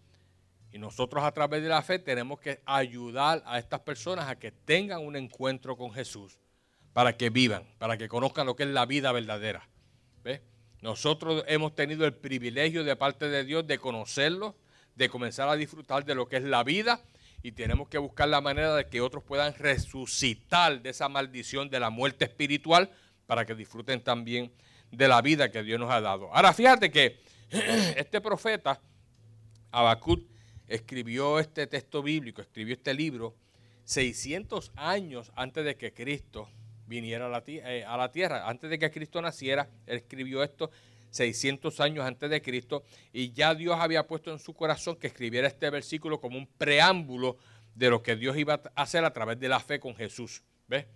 Y 0.71 0.79
nosotros 0.79 1.25
a 1.25 1.33
través 1.33 1.63
de 1.63 1.69
la 1.69 1.83
fe 1.83 1.99
tenemos 1.99 2.39
que 2.39 2.61
ayudar 2.67 3.43
a 3.47 3.59
estas 3.59 3.81
personas 3.81 4.29
a 4.29 4.39
que 4.39 4.53
tengan 4.53 5.05
un 5.05 5.17
encuentro 5.17 5.77
con 5.77 5.93
Jesús 5.93 6.39
para 6.93 7.17
que 7.17 7.31
vivan, 7.31 7.67
para 7.79 7.97
que 7.97 8.09
conozcan 8.09 8.47
lo 8.47 8.55
que 8.55 8.65
es 8.65 8.69
la 8.69 8.87
vida 8.87 9.11
verdadera. 9.11 9.69
Nosotros 10.81 11.45
hemos 11.49 11.75
tenido 11.75 12.07
el 12.07 12.15
privilegio 12.15 12.85
de 12.85 12.95
parte 12.97 13.29
de 13.29 13.45
Dios 13.45 13.67
de 13.67 13.79
conocerlo, 13.79 14.57
de 14.95 15.09
comenzar 15.09 15.49
a 15.49 15.57
disfrutar 15.57 16.05
de 16.05 16.15
lo 16.15 16.29
que 16.29 16.37
es 16.37 16.45
la 16.45 16.63
vida 16.63 17.03
y 17.43 17.53
tenemos 17.53 17.89
que 17.89 17.99
buscar 17.99 18.29
la 18.29 18.41
manera 18.41 18.75
de 18.75 18.87
que 18.87 19.01
otros 19.01 19.23
puedan 19.23 19.55
resucitar 19.55 20.83
de 20.83 20.91
esa 20.91 21.09
maldición 21.09 21.71
de 21.71 21.81
la 21.81 21.91
muerte 21.91 22.25
espiritual 22.25 22.91
para 23.27 23.45
que 23.45 23.55
disfruten 23.55 24.03
también 24.03 24.53
de 24.91 25.09
la 25.09 25.21
vida 25.21 25.51
que 25.51 25.63
Dios 25.63 25.79
nos 25.79 25.91
ha 25.91 26.01
dado. 26.01 26.35
Ahora 26.35 26.53
fíjate 26.53 26.91
que 26.91 27.21
este 27.97 28.21
profeta, 28.21 28.81
Habacuc, 29.71 30.25
escribió 30.67 31.39
este 31.39 31.67
texto 31.67 32.03
bíblico, 32.03 32.41
escribió 32.41 32.75
este 32.75 32.95
libro 32.95 33.35
600 33.85 34.73
años 34.77 35.33
antes 35.35 35.65
de 35.65 35.77
que 35.77 35.93
Cristo 35.93 36.49
viniera 36.89 37.27
a 37.27 37.29
la, 37.29 37.43
eh, 37.47 37.85
a 37.87 37.97
la 37.97 38.11
tierra. 38.11 38.49
Antes 38.49 38.71
de 38.71 38.79
que 38.79 38.91
Cristo 38.91 39.21
naciera, 39.23 39.69
él 39.87 39.99
escribió 39.99 40.43
esto 40.43 40.71
600 41.11 41.81
años 41.81 42.05
antes 42.05 42.29
de 42.29 42.43
Cristo 42.43 42.85
y 43.13 43.33
ya 43.33 43.55
Dios 43.55 43.79
había 43.79 44.07
puesto 44.07 44.33
en 44.33 44.39
su 44.39 44.55
corazón 44.55 44.97
que 44.97 45.07
escribiera 45.07 45.47
este 45.47 45.71
versículo 45.71 46.21
como 46.21 46.39
un 46.39 46.47
preámbulo 46.47 47.39
de 47.75 47.91
lo 47.91 48.03
que 48.03 48.17
Dios 48.17 48.37
iba 48.37 48.61
a 48.75 48.83
hacer 48.83 49.05
a 49.05 49.13
través 49.13 49.39
de 49.39 49.49
la 49.49 49.61
fe 49.61 49.79
con 49.79 49.95
Jesús. 49.95 50.43
¿Ves? 50.67 50.87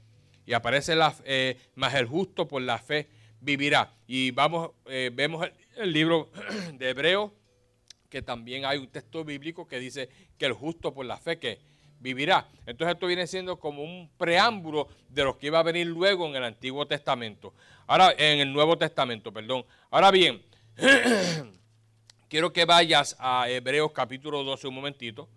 Y 0.45 0.53
aparece 0.55 0.97
la, 0.97 1.15
eh, 1.25 1.57
más 1.77 1.95
el 1.95 2.07
justo 2.07 2.49
por 2.49 2.63
la 2.63 2.79
fe 2.79 3.09
vivirá. 3.41 3.95
Y 4.07 4.33
vamos, 4.33 4.73
eh, 4.87 5.11
vemos 5.13 5.47
el, 5.47 5.53
el, 5.77 5.93
libro 5.93 6.31
de 6.75 6.91
Hebreo 6.91 7.35
que 8.09 8.21
también 8.21 8.67
hay 8.67 8.79
un 8.79 8.89
texto 8.89 9.25
bíblico 9.25 9.67
que 9.67 9.79
dice 9.79 10.11
que 10.37 10.45
el 10.45 10.53
justo 10.53 10.93
por 10.93 11.07
la 11.07 11.17
fe 11.17 11.39
que 11.39 11.61
vivirá. 12.03 12.47
Entonces 12.67 12.95
esto 12.95 13.07
viene 13.07 13.27
siendo 13.27 13.59
como 13.59 13.83
un 13.83 14.11
preámbulo 14.19 14.89
de 15.09 15.25
lo 15.25 15.39
que 15.39 15.47
iba 15.47 15.61
a 15.61 15.63
venir 15.63 15.87
luego 15.87 16.27
en 16.27 16.37
el 16.37 16.45
Antiguo 16.45 16.87
Testamento. 16.87 17.55
Ahora, 17.87 18.13
en 18.19 18.41
el 18.41 18.53
Nuevo 18.53 18.77
Testamento, 18.77 19.33
perdón. 19.33 19.65
Ahora 19.91 20.11
bien, 20.11 20.43
quiero 22.29 22.53
que 22.53 22.65
vayas 22.65 23.17
a 23.19 23.49
Hebreos 23.49 23.93
capítulo 23.93 24.43
12 24.43 24.67
un 24.69 24.75
momentito 24.75 25.29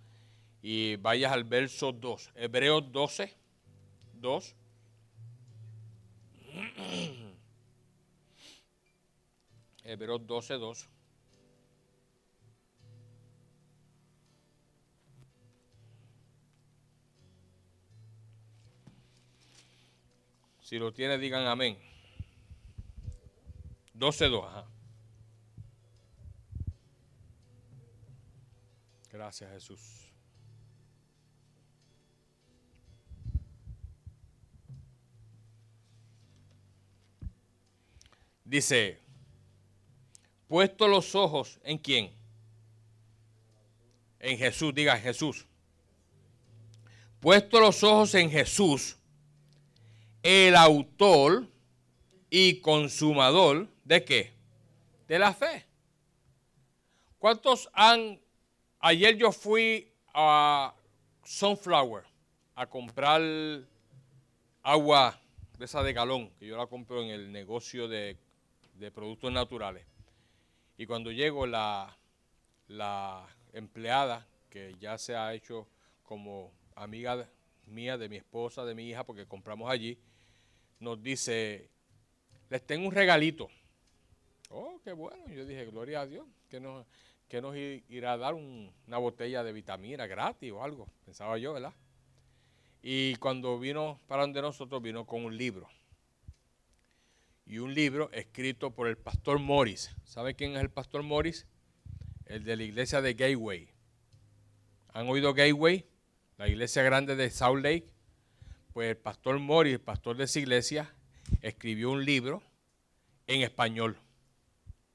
y 0.62 0.95
vayas 0.97 1.32
al 1.32 1.43
verso 1.43 1.91
2. 1.91 2.32
Hebreos 2.36 2.91
12, 2.91 3.34
2. 4.15 4.56
Hebreos 9.84 10.25
12, 10.25 10.54
2. 10.56 10.89
Si 20.65 20.80
lo 20.80 20.91
tiene, 20.91 21.19
digan 21.19 21.45
amén. 21.45 21.78
12.2, 23.93 24.47
ajá. 24.47 24.65
Gracias, 29.12 29.51
Jesús. 29.51 30.12
Dice, 38.43 38.99
puesto 40.47 40.88
los 40.88 41.13
ojos 41.13 41.60
en 41.63 41.78
quién? 41.78 42.12
En 44.17 44.36
Jesús, 44.39 44.73
diga 44.73 44.97
Jesús. 44.97 45.45
Puesto 47.19 47.60
los 47.60 47.84
ojos 47.84 48.15
en 48.15 48.32
Jesús 48.32 48.97
el 50.25 50.55
autor 50.55 51.47
y 52.31 52.59
consumador 52.59 53.67
de 53.83 54.03
qué? 54.03 54.33
De 55.07 55.19
la 55.19 55.31
fe. 55.35 55.67
¿Cuántos 57.19 57.69
han... 57.73 58.19
Ayer 58.79 59.17
yo 59.17 59.31
fui 59.31 59.93
a 60.15 60.73
Sunflower 61.23 62.05
a 62.55 62.65
comprar 62.65 63.21
agua 64.63 65.21
de 65.59 65.65
esa 65.65 65.83
de 65.83 65.93
galón, 65.93 66.31
que 66.39 66.47
yo 66.47 66.57
la 66.57 66.65
compro 66.65 67.03
en 67.03 67.09
el 67.09 67.31
negocio 67.31 67.88
de, 67.88 68.17
productos 68.95 69.31
naturales. 69.31 69.85
Y 70.75 70.88
cuando 70.88 71.11
llego, 71.11 71.45
la, 71.45 71.95
la 72.67 73.27
empleada, 73.53 74.25
que 74.49 74.73
ya 74.79 74.97
se 74.97 75.15
ha 75.15 75.35
hecho 75.35 75.67
como 76.01 76.51
amiga 76.75 77.29
mía, 77.67 77.99
de 77.99 78.09
mi 78.09 78.15
esposa, 78.15 78.65
de 78.65 78.73
mi 78.73 78.89
hija, 78.89 79.05
porque 79.05 79.27
compramos 79.27 79.69
allí, 79.69 79.99
nos 80.79 81.01
dice, 81.01 81.69
les 82.49 82.65
tengo 82.65 82.88
un 82.88 82.93
regalito. 82.93 83.49
Oh, 84.49 84.79
qué 84.83 84.93
bueno. 84.93 85.27
Yo 85.27 85.45
dije, 85.45 85.65
gloria 85.65 86.01
a 86.01 86.05
Dios, 86.05 86.25
que 86.49 86.59
nos, 86.59 86.85
que 87.27 87.41
nos 87.41 87.55
irá 87.57 88.13
a 88.13 88.17
dar 88.17 88.33
una 88.33 88.97
botella 88.97 89.43
de 89.43 89.53
vitamina 89.53 90.07
gratis 90.07 90.51
o 90.51 90.63
algo, 90.63 90.88
pensaba 91.05 91.38
yo, 91.38 91.53
¿verdad? 91.53 91.73
Y 92.81 93.15
cuando 93.15 93.57
vino 93.59 93.99
para 94.07 94.21
donde 94.21 94.41
nosotros, 94.41 94.81
vino 94.81 95.05
con 95.05 95.25
un 95.25 95.35
libro. 95.35 95.67
Y 97.47 97.57
un 97.57 97.73
libro 97.73 98.11
escrito 98.11 98.71
por 98.71 98.88
el 98.88 98.97
pastor 98.97 99.39
Morris. 99.39 99.95
¿Sabe 100.03 100.35
quién 100.35 100.55
es 100.55 100.61
el 100.61 100.69
pastor 100.69 101.03
Morris? 101.03 101.47
El 102.25 102.43
de 102.43 102.55
la 102.55 102.63
iglesia 102.63 103.01
de 103.01 103.13
Gateway. 103.13 103.69
¿Han 104.93 105.09
oído 105.09 105.33
Gateway? 105.33 105.85
La 106.38 106.47
iglesia 106.47 106.83
grande 106.83 107.15
de 107.15 107.29
Salt 107.29 107.63
Lake 107.63 107.94
pues 108.75 108.89
el 108.89 108.97
pastor 108.97 109.39
Mori, 109.39 109.71
el 109.71 109.79
pastor 109.79 110.17
de 110.17 110.25
esa 110.25 110.38
iglesia, 110.38 110.93
escribió 111.41 111.91
un 111.91 112.03
libro 112.03 112.43
en 113.25 113.41
español. 113.41 113.97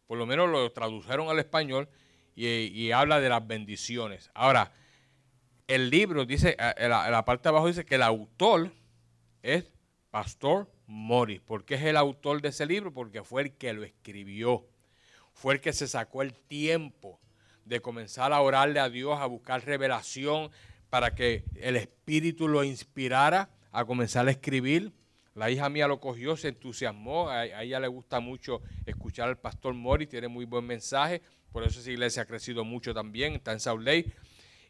Por 0.07 0.19
lo 0.19 0.27
menos 0.27 0.51
lo 0.51 0.71
tradujeron 0.71 1.31
al 1.31 1.39
español 1.39 1.89
y, 2.35 2.91
habla 2.91 3.21
de 3.21 3.31
las 3.31 3.47
bendiciones. 3.47 4.31
Ahora, 4.35 4.71
el 5.67 5.89
libro 5.89 6.27
dice, 6.27 6.59
en 6.77 6.91
la, 6.91 7.25
parte 7.25 7.45
de 7.45 7.49
abajo 7.49 7.69
dice 7.69 7.87
que 7.87 7.95
el 7.95 8.03
autor 8.03 8.71
es 9.43 9.65
Pastor 10.11 10.71
Mori. 10.87 11.39
¿Por 11.39 11.65
qué 11.65 11.77
es 11.77 11.85
el 11.85 11.97
autor 11.97 12.43
de 12.43 12.51
ese 12.51 12.67
libro? 12.67 12.93
Porque 12.93 13.25
fue 13.25 13.41
el 13.41 13.53
que 13.57 13.73
lo 13.73 13.83
escribió. 13.83 14.69
Fue 15.33 15.55
el 15.55 15.63
que 15.63 15.73
se 15.73 15.89
sacó 15.89 16.21
el 16.21 16.35
tiempo 16.35 17.19
de 17.65 17.81
comenzar 17.81 18.35
a 18.35 18.43
orarle 18.43 18.79
a 18.79 18.91
Dios, 18.91 19.19
a 19.19 19.25
buscar 19.25 19.65
revelación 19.65 20.51
para 20.91 21.15
que 21.15 21.45
el 21.55 21.77
Espíritu 21.77 22.47
lo 22.47 22.63
inspirara 22.63 23.49
a 23.73 23.85
comenzar 23.85 24.27
a 24.29 24.31
escribir. 24.31 24.93
La 25.35 25.51
hija 25.51 25.69
mía 25.69 25.87
lo 25.87 26.01
cogió, 26.01 26.37
se 26.37 26.49
entusiasmó, 26.49 27.29
a, 27.31 27.47
ella 27.63 27.79
le 27.79 27.89
gusta 27.89 28.21
mucho 28.21 28.63
escuchar 28.85 29.29
al 29.29 29.39
pastor 29.39 29.75
Mori, 29.75 30.07
tiene 30.07 30.29
muy 30.29 30.45
buen 30.45 30.67
mensaje, 30.67 31.23
por 31.53 31.63
eso 31.63 31.81
esa 31.81 31.91
iglesia 31.91 32.23
ha 32.23 32.27
crecido 32.27 32.65
mucho 32.65 32.93
también, 32.93 33.35
está 33.35 33.53
en 33.53 33.61
South 33.61 33.81
Lake. 33.81 34.13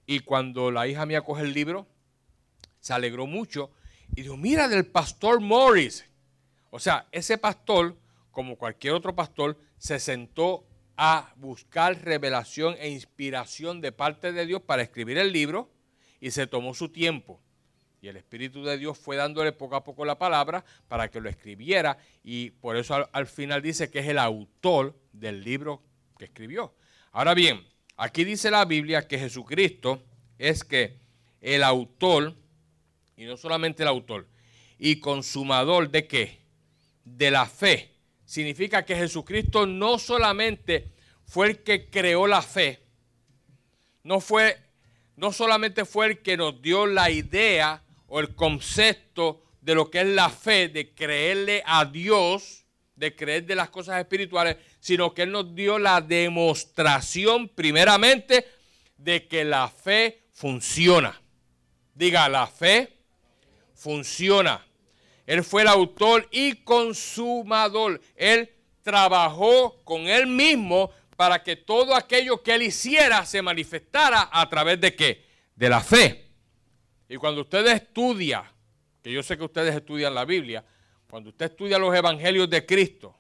Y 0.07 0.21
cuando 0.21 0.71
la 0.71 0.87
hija 0.87 1.07
mía 1.07 1.23
coge 1.23 1.43
el 1.43 1.55
libro, 1.55 1.87
se 2.79 2.93
alegró 2.93 3.27
mucho 3.27 3.71
y 4.15 4.23
dijo, 4.23 4.37
mira 4.37 4.69
del 4.69 4.87
pastor 4.87 5.41
Morris. 5.41 6.05
O 6.71 6.79
sea, 6.79 7.07
ese 7.13 7.39
pastor, 7.39 7.97
como 8.31 8.57
cualquier 8.57 8.95
otro 8.95 9.15
pastor, 9.15 9.59
se 9.79 9.99
sentó 9.99 10.67
a 10.97 11.33
buscar 11.37 12.05
revelación 12.05 12.77
e 12.79 12.91
inspiración 12.91 13.81
de 13.81 13.93
parte 13.93 14.33
de 14.33 14.47
Dios 14.47 14.63
para 14.63 14.83
escribir 14.83 15.17
el 15.19 15.33
libro 15.33 15.71
y 16.21 16.31
se 16.31 16.47
tomó 16.47 16.75
su 16.75 16.91
tiempo. 16.91 17.41
Y 18.03 18.09
el 18.09 18.17
Espíritu 18.17 18.65
de 18.65 18.79
Dios 18.79 18.97
fue 18.97 19.17
dándole 19.17 19.53
poco 19.53 19.77
a 19.77 19.85
poco 19.85 20.05
la 20.05 20.19
palabra 20.19 20.65
para 20.89 21.11
que 21.11 21.21
lo 21.21 21.29
escribiera. 21.29 21.99
Y 22.25 22.51
por 22.51 22.77
eso 22.77 23.09
al, 23.13 23.27
final 23.27 23.61
dice 23.61 23.91
que 23.91 23.99
es 23.99 24.09
el 24.09 24.19
autor 24.19 24.99
del 25.13 25.45
libro 25.45 25.83
que 26.19 26.25
escribió. 26.25 26.73
Ahora 27.13 27.35
bien, 27.35 27.63
aquí 27.97 28.25
dice 28.25 28.51
la 28.51 28.65
Biblia 28.65 29.07
que 29.07 29.19
Jesucristo 29.19 30.03
es 30.39 30.65
que 30.65 30.97
el 31.43 31.63
autor, 31.63 32.35
y 33.17 33.25
no 33.25 33.37
solamente 33.37 33.83
el 33.83 33.89
autor, 33.89 34.27
y 34.79 34.97
consumador 34.97 35.91
de 35.91 36.07
qué? 36.07 36.39
De 37.05 37.31
la 37.31 37.45
fe. 37.45 37.91
Significa 38.25 38.85
que 38.87 38.97
Jesucristo 38.97 39.67
no 39.67 39.99
solamente 39.99 40.91
fue 41.27 41.49
el 41.49 41.59
que 41.59 41.91
creó 41.91 42.27
la 42.27 42.41
fe, 42.41 42.81
no 44.03 44.21
fue, 44.21 44.57
no 45.17 45.33
solamente 45.33 45.85
fue 45.85 46.07
el 46.07 46.19
que 46.21 46.39
nos 46.39 46.63
dio 46.63 46.87
la 46.87 47.11
idea 47.11 47.83
o 48.11 48.21
el 48.21 48.35
concepto 48.35 49.43
de 49.63 49.75
lo 49.75 49.91
que 49.91 50.01
es 50.01 50.07
la 50.07 50.29
fe, 50.29 50.69
de 50.69 50.93
creerle 50.95 51.63
a 51.65 51.85
Dios, 51.85 52.67
de 52.97 53.17
creer 53.17 53.47
de 53.47 53.55
las 53.55 53.71
cosas 53.71 53.99
espirituales, 53.99 54.57
sino 54.81 55.15
que 55.15 55.23
Él 55.23 55.33
nos 55.33 55.55
dio 55.55 55.79
la 55.79 56.01
demostración 56.01 57.49
primeramente 57.49 58.47
de 58.99 59.27
que 59.27 59.45
la 59.45 59.69
fe 59.69 60.25
funciona. 60.33 61.19
Diga, 61.95 62.29
la 62.29 62.47
fe 62.47 62.99
funciona. 63.75 64.67
Él 65.27 65.45
fue 65.45 65.63
el 65.63 65.69
autor 65.69 66.29
y 66.31 66.57
consumador. 66.57 68.01
Él 68.17 68.51
trabajó 68.83 69.81
con 69.85 70.09
él 70.09 70.27
mismo 70.27 70.91
para 71.17 71.43
que 71.43 71.57
todo 71.57 71.95
aquello 71.95 72.43
que 72.43 72.55
él 72.55 72.63
hiciera 72.63 73.25
se 73.25 73.43
manifestara 73.43 74.29
a 74.33 74.49
través 74.49 74.81
de 74.81 74.95
qué? 74.97 75.25
De 75.55 75.69
la 75.69 75.81
fe. 75.81 76.30
Y 77.11 77.17
cuando 77.17 77.41
usted 77.41 77.67
estudia, 77.67 78.45
que 79.03 79.11
yo 79.11 79.21
sé 79.25 79.37
que 79.37 79.43
ustedes 79.43 79.75
estudian 79.75 80.15
la 80.15 80.25
Biblia, 80.25 80.65
cuando 81.09 81.31
usted 81.31 81.47
estudia 81.47 81.77
los 81.77 81.93
evangelios 81.93 82.49
de 82.49 82.65
Cristo, 82.65 83.17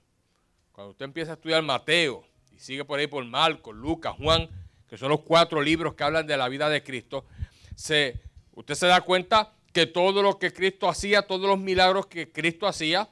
cuando 0.71 0.93
usted 0.93 1.07
empieza 1.07 1.33
a 1.33 1.35
estudiar 1.35 1.61
Mateo 1.65 2.25
y 2.53 2.61
sigue 2.61 2.85
por 2.85 3.01
ahí 3.01 3.09
por 3.09 3.25
Marcos, 3.25 3.75
Lucas, 3.75 4.15
Juan, 4.17 4.49
que 4.89 4.97
son 4.97 5.09
los 5.09 5.23
cuatro 5.23 5.61
libros 5.61 5.95
que 5.95 6.05
hablan 6.05 6.25
de 6.25 6.37
la 6.37 6.49
vida 6.49 6.69
de 6.69 6.85
Cristo, 6.85 7.27
se, 7.75 8.21
usted 8.53 8.77
se 8.77 8.87
da 8.87 9.01
cuenta 9.01 9.55
que 9.73 9.87
todo 9.87 10.23
lo 10.23 10.39
que 10.39 10.53
Cristo 10.53 10.89
hacía, 10.89 11.23
todos 11.23 11.49
los 11.49 11.59
milagros 11.59 12.07
que 12.07 12.31
Cristo 12.31 12.69
hacía, 12.69 13.09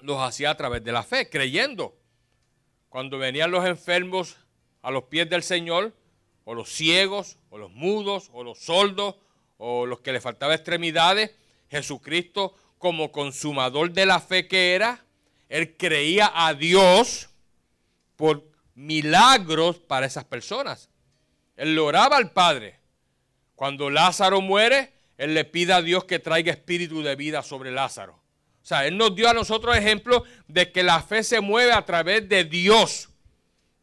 los 0.00 0.18
hacía 0.22 0.48
a 0.48 0.56
través 0.56 0.82
de 0.82 0.92
la 0.92 1.02
fe, 1.02 1.28
creyendo. 1.28 1.94
Cuando 2.88 3.18
venían 3.18 3.50
los 3.50 3.66
enfermos 3.66 4.38
a 4.80 4.90
los 4.90 5.04
pies 5.04 5.28
del 5.28 5.42
Señor, 5.42 5.92
o 6.44 6.54
los 6.54 6.70
ciegos, 6.70 7.36
o 7.50 7.58
los 7.58 7.70
mudos, 7.72 8.30
o 8.32 8.42
los 8.42 8.60
sordos, 8.60 9.16
o 9.58 9.86
los 9.86 10.00
que 10.00 10.12
le 10.12 10.20
faltaba 10.20 10.54
extremidades, 10.54 11.32
Jesucristo 11.68 12.54
como 12.78 13.10
consumador 13.10 13.92
de 13.92 14.06
la 14.06 14.20
fe 14.20 14.46
que 14.48 14.74
era, 14.74 15.04
él 15.48 15.76
creía 15.76 16.30
a 16.34 16.54
Dios 16.54 17.30
por 18.16 18.44
milagros 18.74 19.78
para 19.78 20.06
esas 20.06 20.24
personas. 20.24 20.90
Él 21.56 21.74
le 21.74 21.80
oraba 21.80 22.16
al 22.16 22.32
Padre. 22.32 22.78
Cuando 23.54 23.88
Lázaro 23.88 24.40
muere, 24.40 24.92
él 25.16 25.34
le 25.34 25.44
pide 25.44 25.72
a 25.72 25.82
Dios 25.82 26.04
que 26.04 26.18
traiga 26.18 26.52
espíritu 26.52 27.02
de 27.02 27.16
vida 27.16 27.42
sobre 27.42 27.70
Lázaro. 27.70 28.14
O 28.14 28.68
sea, 28.68 28.86
Él 28.86 28.96
nos 28.96 29.14
dio 29.14 29.30
a 29.30 29.32
nosotros 29.32 29.76
ejemplo 29.76 30.24
de 30.48 30.72
que 30.72 30.82
la 30.82 31.00
fe 31.00 31.22
se 31.22 31.40
mueve 31.40 31.72
a 31.72 31.84
través 31.84 32.28
de 32.28 32.44
Dios. 32.44 33.10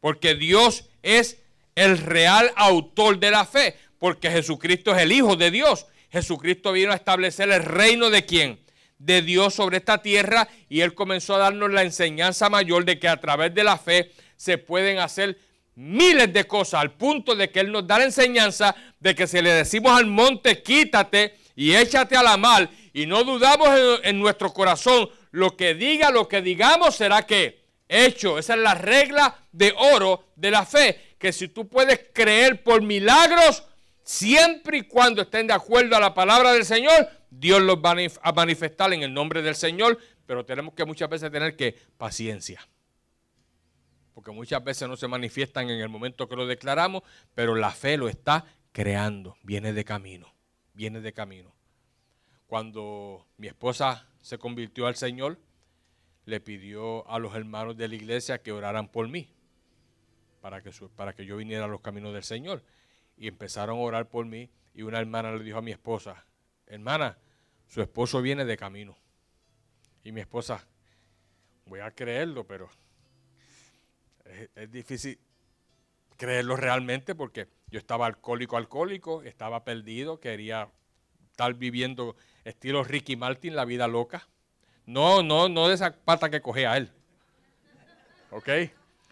Porque 0.00 0.34
Dios 0.34 0.90
es 1.02 1.38
el 1.74 1.98
real 1.98 2.52
autor 2.54 3.18
de 3.18 3.30
la 3.30 3.46
fe. 3.46 3.76
Porque 3.98 4.30
Jesucristo 4.30 4.94
es 4.94 5.02
el 5.02 5.12
Hijo 5.12 5.36
de 5.36 5.50
Dios. 5.50 5.86
Jesucristo 6.10 6.72
vino 6.72 6.92
a 6.92 6.96
establecer 6.96 7.50
el 7.50 7.62
reino 7.62 8.10
de 8.10 8.24
quién? 8.24 8.60
De 8.98 9.22
Dios 9.22 9.54
sobre 9.54 9.78
esta 9.78 10.02
tierra. 10.02 10.48
Y 10.68 10.80
Él 10.80 10.94
comenzó 10.94 11.34
a 11.34 11.38
darnos 11.38 11.72
la 11.72 11.82
enseñanza 11.82 12.48
mayor 12.48 12.84
de 12.84 12.98
que 12.98 13.08
a 13.08 13.20
través 13.20 13.54
de 13.54 13.64
la 13.64 13.78
fe 13.78 14.12
se 14.36 14.58
pueden 14.58 14.98
hacer 14.98 15.38
miles 15.74 16.32
de 16.32 16.46
cosas. 16.46 16.80
Al 16.80 16.92
punto 16.92 17.34
de 17.34 17.50
que 17.50 17.60
Él 17.60 17.72
nos 17.72 17.86
da 17.86 17.98
la 17.98 18.04
enseñanza 18.04 18.74
de 19.00 19.14
que 19.14 19.26
si 19.26 19.40
le 19.42 19.50
decimos 19.50 19.98
al 19.98 20.06
monte, 20.06 20.62
quítate 20.62 21.34
y 21.56 21.74
échate 21.74 22.16
a 22.16 22.22
la 22.22 22.36
mal 22.36 22.70
y 22.92 23.06
no 23.06 23.24
dudamos 23.24 23.68
en, 24.04 24.20
nuestro 24.20 24.54
corazón, 24.54 25.10
lo 25.32 25.56
que 25.56 25.74
diga, 25.74 26.10
lo 26.10 26.28
que 26.28 26.40
digamos 26.40 26.94
será 26.94 27.26
que 27.26 27.64
hecho. 27.88 28.38
Esa 28.38 28.54
es 28.54 28.60
la 28.60 28.74
regla 28.74 29.36
de 29.50 29.74
oro 29.76 30.26
de 30.36 30.52
la 30.52 30.64
fe, 30.64 31.16
que 31.18 31.32
si 31.32 31.48
tú 31.48 31.68
puedes 31.68 32.00
creer 32.14 32.62
por 32.62 32.82
milagros, 32.82 33.64
siempre 34.04 34.78
y 34.78 34.82
cuando 34.82 35.22
estén 35.22 35.48
de 35.48 35.54
acuerdo 35.54 35.96
a 35.96 36.00
la 36.00 36.14
palabra 36.14 36.52
del 36.52 36.64
Señor, 36.64 37.08
Dios 37.30 37.60
los 37.60 37.78
va 37.78 37.96
a 38.22 38.32
manifestar 38.32 38.92
en 38.92 39.02
el 39.02 39.12
nombre 39.12 39.42
del 39.42 39.56
Señor, 39.56 39.98
pero 40.26 40.44
tenemos 40.44 40.74
que 40.74 40.84
muchas 40.84 41.08
veces 41.08 41.32
tener 41.32 41.56
que 41.56 41.76
paciencia. 41.96 42.66
Porque 44.14 44.30
muchas 44.30 44.62
veces 44.62 44.88
no 44.88 44.96
se 44.96 45.08
manifiestan 45.08 45.68
en 45.68 45.80
el 45.80 45.88
momento 45.88 46.28
que 46.28 46.36
lo 46.36 46.46
declaramos, 46.46 47.02
pero 47.34 47.56
la 47.56 47.72
fe 47.72 47.96
lo 47.96 48.08
está 48.08 48.44
creando, 48.70 49.36
viene 49.42 49.72
de 49.72 49.84
camino, 49.84 50.32
viene 50.72 51.00
de 51.00 51.12
camino 51.12 51.54
cuando 52.54 53.26
mi 53.36 53.48
esposa 53.48 54.06
se 54.20 54.38
convirtió 54.38 54.86
al 54.86 54.94
Señor, 54.94 55.38
le 56.24 56.40
pidió 56.40 57.08
a 57.10 57.18
los 57.18 57.34
hermanos 57.34 57.76
de 57.76 57.88
la 57.88 57.96
iglesia 57.96 58.42
que 58.42 58.52
oraran 58.52 58.86
por 58.86 59.08
mí, 59.08 59.28
para 60.40 60.62
que, 60.62 60.70
para 60.94 61.14
que 61.14 61.26
yo 61.26 61.36
viniera 61.36 61.64
a 61.64 61.68
los 61.68 61.80
caminos 61.80 62.12
del 62.12 62.22
Señor. 62.22 62.62
Y 63.16 63.28
empezaron 63.28 63.78
a 63.78 63.80
orar 63.80 64.08
por 64.08 64.26
mí 64.26 64.50
y 64.74 64.82
una 64.82 64.98
hermana 64.98 65.32
le 65.32 65.44
dijo 65.44 65.58
a 65.58 65.62
mi 65.62 65.70
esposa, 65.70 66.24
hermana, 66.66 67.16
su 67.68 67.80
esposo 67.80 68.20
viene 68.20 68.44
de 68.44 68.56
camino. 68.56 68.96
Y 70.02 70.12
mi 70.12 70.20
esposa, 70.20 70.66
voy 71.66 71.80
a 71.80 71.90
creerlo, 71.90 72.46
pero 72.46 72.68
es, 74.54 74.70
difícil 74.70 75.18
creerlo 76.16 76.56
realmente 76.56 77.14
porque 77.14 77.48
yo 77.70 77.78
estaba 77.78 78.06
alcohólico, 78.06 78.56
alcohólico, 78.56 79.22
estaba 79.22 79.64
perdido, 79.64 80.20
quería 80.20 80.68
estar 81.30 81.54
viviendo 81.54 82.16
estilo 82.44 82.84
Ricky 82.84 83.16
Martin, 83.16 83.56
la 83.56 83.64
vida 83.64 83.88
loca. 83.88 84.28
No, 84.86 85.22
no, 85.22 85.48
no 85.48 85.68
de 85.68 85.74
esa 85.74 85.96
pata 85.96 86.30
que 86.30 86.42
cogía 86.42 86.76
él. 86.76 86.90
¿Ok? 88.30 88.48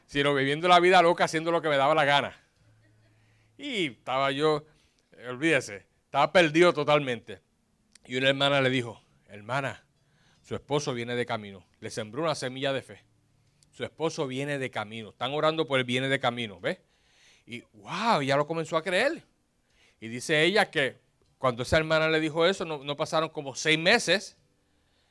Sino 0.06 0.34
viviendo 0.34 0.68
la 0.68 0.80
vida 0.80 1.00
loca 1.00 1.24
haciendo 1.24 1.50
lo 1.50 1.62
que 1.62 1.68
me 1.68 1.76
daba 1.76 1.94
la 1.94 2.04
gana. 2.04 2.41
Y 3.56 3.86
estaba 3.86 4.30
yo, 4.30 4.64
olvídese, 5.28 5.86
estaba 6.04 6.32
perdido 6.32 6.72
totalmente. 6.72 7.40
Y 8.06 8.16
una 8.16 8.28
hermana 8.28 8.60
le 8.60 8.70
dijo, 8.70 9.02
hermana, 9.28 9.84
su 10.42 10.54
esposo 10.54 10.92
viene 10.92 11.14
de 11.14 11.24
camino. 11.24 11.64
Le 11.80 11.90
sembró 11.90 12.22
una 12.22 12.34
semilla 12.34 12.72
de 12.72 12.82
fe. 12.82 13.04
Su 13.70 13.84
esposo 13.84 14.26
viene 14.26 14.58
de 14.58 14.70
camino. 14.70 15.10
Están 15.10 15.32
orando 15.32 15.66
por 15.66 15.78
el 15.78 15.84
viene 15.84 16.08
de 16.08 16.20
camino, 16.20 16.60
¿ves? 16.60 16.78
Y 17.46 17.62
wow, 17.72 18.22
ya 18.22 18.36
lo 18.36 18.46
comenzó 18.46 18.76
a 18.76 18.82
creer. 18.82 19.22
Y 20.00 20.08
dice 20.08 20.42
ella 20.42 20.70
que 20.70 21.00
cuando 21.38 21.62
esa 21.62 21.78
hermana 21.78 22.08
le 22.08 22.20
dijo 22.20 22.46
eso, 22.46 22.64
no, 22.64 22.96
pasaron 22.96 23.30
como 23.30 23.54
seis 23.54 23.78
meses. 23.78 24.36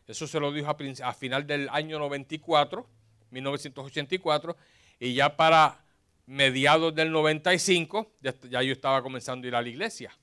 Eso 0.08 0.28
se 0.28 0.40
lo 0.40 0.52
dijo 0.52 0.70
a, 1.04 1.14
final 1.14 1.48
del 1.48 1.70
año 1.70 1.98
94, 1.98 2.88
1984. 3.32 4.56
Y 5.00 5.14
ya 5.14 5.36
para 5.36 5.81
mediados 6.32 6.96
del 6.96 7.12
95, 7.12 8.14
ya, 8.22 8.62
yo 8.62 8.72
estaba 8.72 9.04
comenzando 9.04 9.46
a 9.46 9.48
ir 9.50 9.56
a 9.56 9.62
la 9.62 9.68
iglesia, 9.68 10.18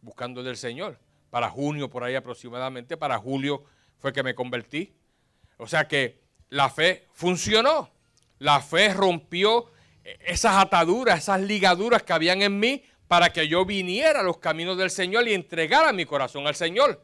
buscando 0.00 0.42
del 0.42 0.56
Señor. 0.56 0.98
Para 1.30 1.48
junio, 1.48 1.88
por 1.88 2.02
ahí 2.02 2.16
aproximadamente, 2.16 2.96
para 2.96 3.18
julio 3.18 3.64
fue 3.98 4.12
que 4.12 4.24
me 4.24 4.34
convertí. 4.34 4.96
O 5.58 5.68
sea 5.68 5.86
que 5.86 6.20
la 6.48 6.70
fe 6.70 7.06
funcionó. 7.12 7.88
La 8.40 8.60
fe 8.60 8.92
rompió 8.92 9.70
esas 10.02 10.56
ataduras, 10.56 11.20
esas 11.20 11.40
ligaduras 11.40 12.02
que 12.02 12.12
habían 12.12 12.42
en 12.42 12.58
mí 12.58 12.82
para 13.06 13.32
que 13.32 13.46
yo 13.46 13.64
viniera 13.64 14.20
a 14.20 14.24
los 14.24 14.38
caminos 14.38 14.76
del 14.76 14.90
Señor 14.90 15.28
y 15.28 15.34
entregara 15.34 15.92
mi 15.92 16.04
corazón 16.04 16.48
al 16.48 16.56
Señor. 16.56 17.00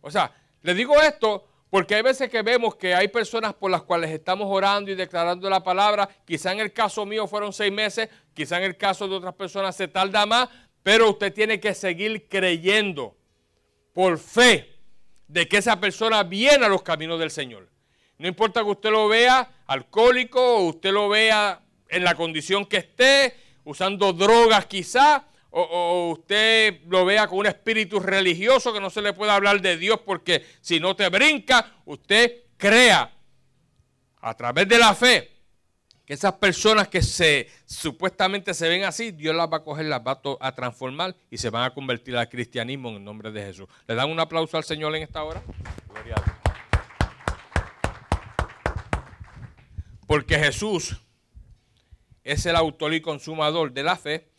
O 0.00 0.10
sea, 0.10 0.34
le 0.62 0.74
digo 0.74 1.00
esto 1.00 1.46
porque 1.74 1.96
hay 1.96 2.02
veces 2.02 2.30
que 2.30 2.42
vemos 2.42 2.76
que 2.76 2.94
hay 2.94 3.08
personas 3.08 3.52
por 3.52 3.68
las 3.68 3.82
cuales 3.82 4.12
estamos 4.12 4.46
orando 4.48 4.92
y 4.92 4.94
declarando 4.94 5.50
la 5.50 5.64
palabra. 5.64 6.08
Quizá 6.24 6.52
en 6.52 6.60
el 6.60 6.72
caso 6.72 7.04
mío 7.04 7.26
fueron 7.26 7.52
seis 7.52 7.72
meses, 7.72 8.08
quizá 8.32 8.58
en 8.58 8.62
el 8.62 8.76
caso 8.76 9.08
de 9.08 9.16
otras 9.16 9.34
personas 9.34 9.74
se 9.74 9.88
tarda 9.88 10.24
más, 10.24 10.48
pero 10.84 11.10
usted 11.10 11.32
tiene 11.32 11.58
que 11.58 11.74
seguir 11.74 12.28
creyendo 12.28 13.16
por 13.92 14.20
fe 14.20 14.76
de 15.26 15.48
que 15.48 15.56
esa 15.56 15.80
persona 15.80 16.22
viene 16.22 16.64
a 16.64 16.68
los 16.68 16.82
caminos 16.82 17.18
del 17.18 17.32
Señor. 17.32 17.68
No 18.18 18.28
importa 18.28 18.62
que 18.62 18.70
usted 18.70 18.92
lo 18.92 19.08
vea 19.08 19.50
alcohólico 19.66 20.40
o 20.40 20.68
usted 20.68 20.92
lo 20.92 21.08
vea 21.08 21.60
en 21.88 22.04
la 22.04 22.14
condición 22.14 22.66
que 22.66 22.76
esté, 22.76 23.36
usando 23.64 24.12
drogas 24.12 24.66
quizá, 24.66 25.24
o, 25.56 26.10
usted 26.10 26.80
lo 26.88 27.04
vea 27.04 27.28
con 27.28 27.38
un 27.38 27.46
espíritu 27.46 28.00
religioso 28.00 28.72
que 28.72 28.80
no 28.80 28.90
se 28.90 29.00
le 29.00 29.12
puede 29.12 29.30
hablar 29.30 29.60
de 29.60 29.76
Dios 29.76 30.00
porque 30.04 30.44
si 30.60 30.80
no 30.80 30.96
te 30.96 31.08
brinca, 31.08 31.74
usted 31.84 32.42
crea 32.56 33.12
a 34.20 34.34
través 34.34 34.68
de 34.68 34.78
la 34.78 34.94
fe 34.94 35.30
que 36.04 36.14
esas 36.14 36.34
personas 36.34 36.88
que 36.88 37.00
se 37.02 37.48
supuestamente 37.66 38.52
se 38.52 38.68
ven 38.68 38.84
así, 38.84 39.12
Dios 39.12 39.34
las 39.34 39.50
va 39.50 39.58
a 39.58 39.62
coger, 39.62 39.86
las 39.86 40.00
va 40.00 40.20
a 40.40 40.54
transformar 40.54 41.14
y 41.30 41.38
se 41.38 41.50
van 41.50 41.62
a 41.62 41.72
convertir 41.72 42.16
al 42.16 42.28
cristianismo 42.28 42.90
en 42.90 42.96
el 42.96 43.04
nombre 43.04 43.30
de 43.30 43.42
Jesús. 43.42 43.68
¿Le 43.86 43.94
dan 43.94 44.10
un 44.10 44.20
aplauso 44.20 44.56
al 44.56 44.64
Señor 44.64 44.94
en 44.96 45.04
esta 45.04 45.22
hora? 45.22 45.42
Gloria 45.88 46.14
a 46.16 46.22
Dios. 46.22 46.36
Porque 50.06 50.38
Jesús 50.38 51.00
es 52.22 52.44
el 52.44 52.56
autor 52.56 52.92
y 52.92 53.00
consumador 53.00 53.72
de 53.72 53.82
la 53.82 53.96
fe, 53.96 54.33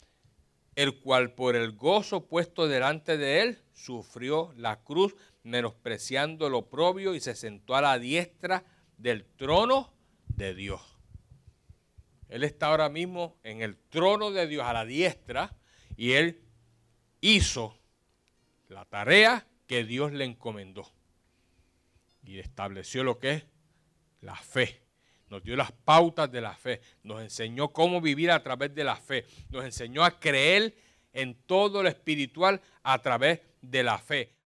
el 0.75 0.99
cual 0.99 1.33
por 1.33 1.55
el 1.55 1.71
gozo 1.71 2.25
puesto 2.27 2.67
delante 2.67 3.17
de 3.17 3.41
él 3.41 3.59
sufrió 3.73 4.53
la 4.57 4.83
cruz, 4.83 5.15
menospreciando 5.43 6.49
lo 6.49 6.69
propio 6.69 7.15
y 7.15 7.19
se 7.19 7.35
sentó 7.35 7.75
a 7.75 7.81
la 7.81 7.99
diestra 7.99 8.65
del 8.97 9.25
trono 9.25 9.93
de 10.27 10.53
Dios. 10.53 10.81
Él 12.29 12.43
está 12.43 12.67
ahora 12.67 12.89
mismo 12.89 13.37
en 13.43 13.61
el 13.61 13.77
trono 13.77 14.31
de 14.31 14.47
Dios 14.47 14.65
a 14.65 14.73
la 14.73 14.85
diestra 14.85 15.55
y 15.95 16.13
él 16.13 16.41
hizo 17.21 17.77
la 18.67 18.85
tarea 18.85 19.47
que 19.67 19.83
Dios 19.83 20.11
le 20.11 20.25
encomendó. 20.25 20.91
y 22.23 22.39
estableció 22.39 23.03
lo 23.03 23.19
que 23.19 23.31
es 23.33 23.45
la 24.21 24.35
fe. 24.35 24.84
Nos 25.29 25.43
dio 25.43 25.55
las 25.55 25.71
pautas 25.71 26.31
de 26.31 26.41
la 26.41 26.53
fe. 26.53 26.81
Nos 27.03 27.21
enseñó 27.21 27.69
cómo 27.69 28.01
vivir 28.01 28.31
a 28.31 28.43
través 28.43 28.73
de 28.75 28.83
la 28.83 28.95
fe. 28.95 29.25
Nos 29.49 29.65
enseñó 29.65 30.03
a 30.03 30.19
creer 30.19 30.75
en 31.13 31.33
todo 31.45 31.81
lo 31.81 31.89
espiritual 31.89 32.61
a 32.83 32.99
través 32.99 33.41
de 33.61 33.83
la 33.83 33.97
fe. 33.97 34.35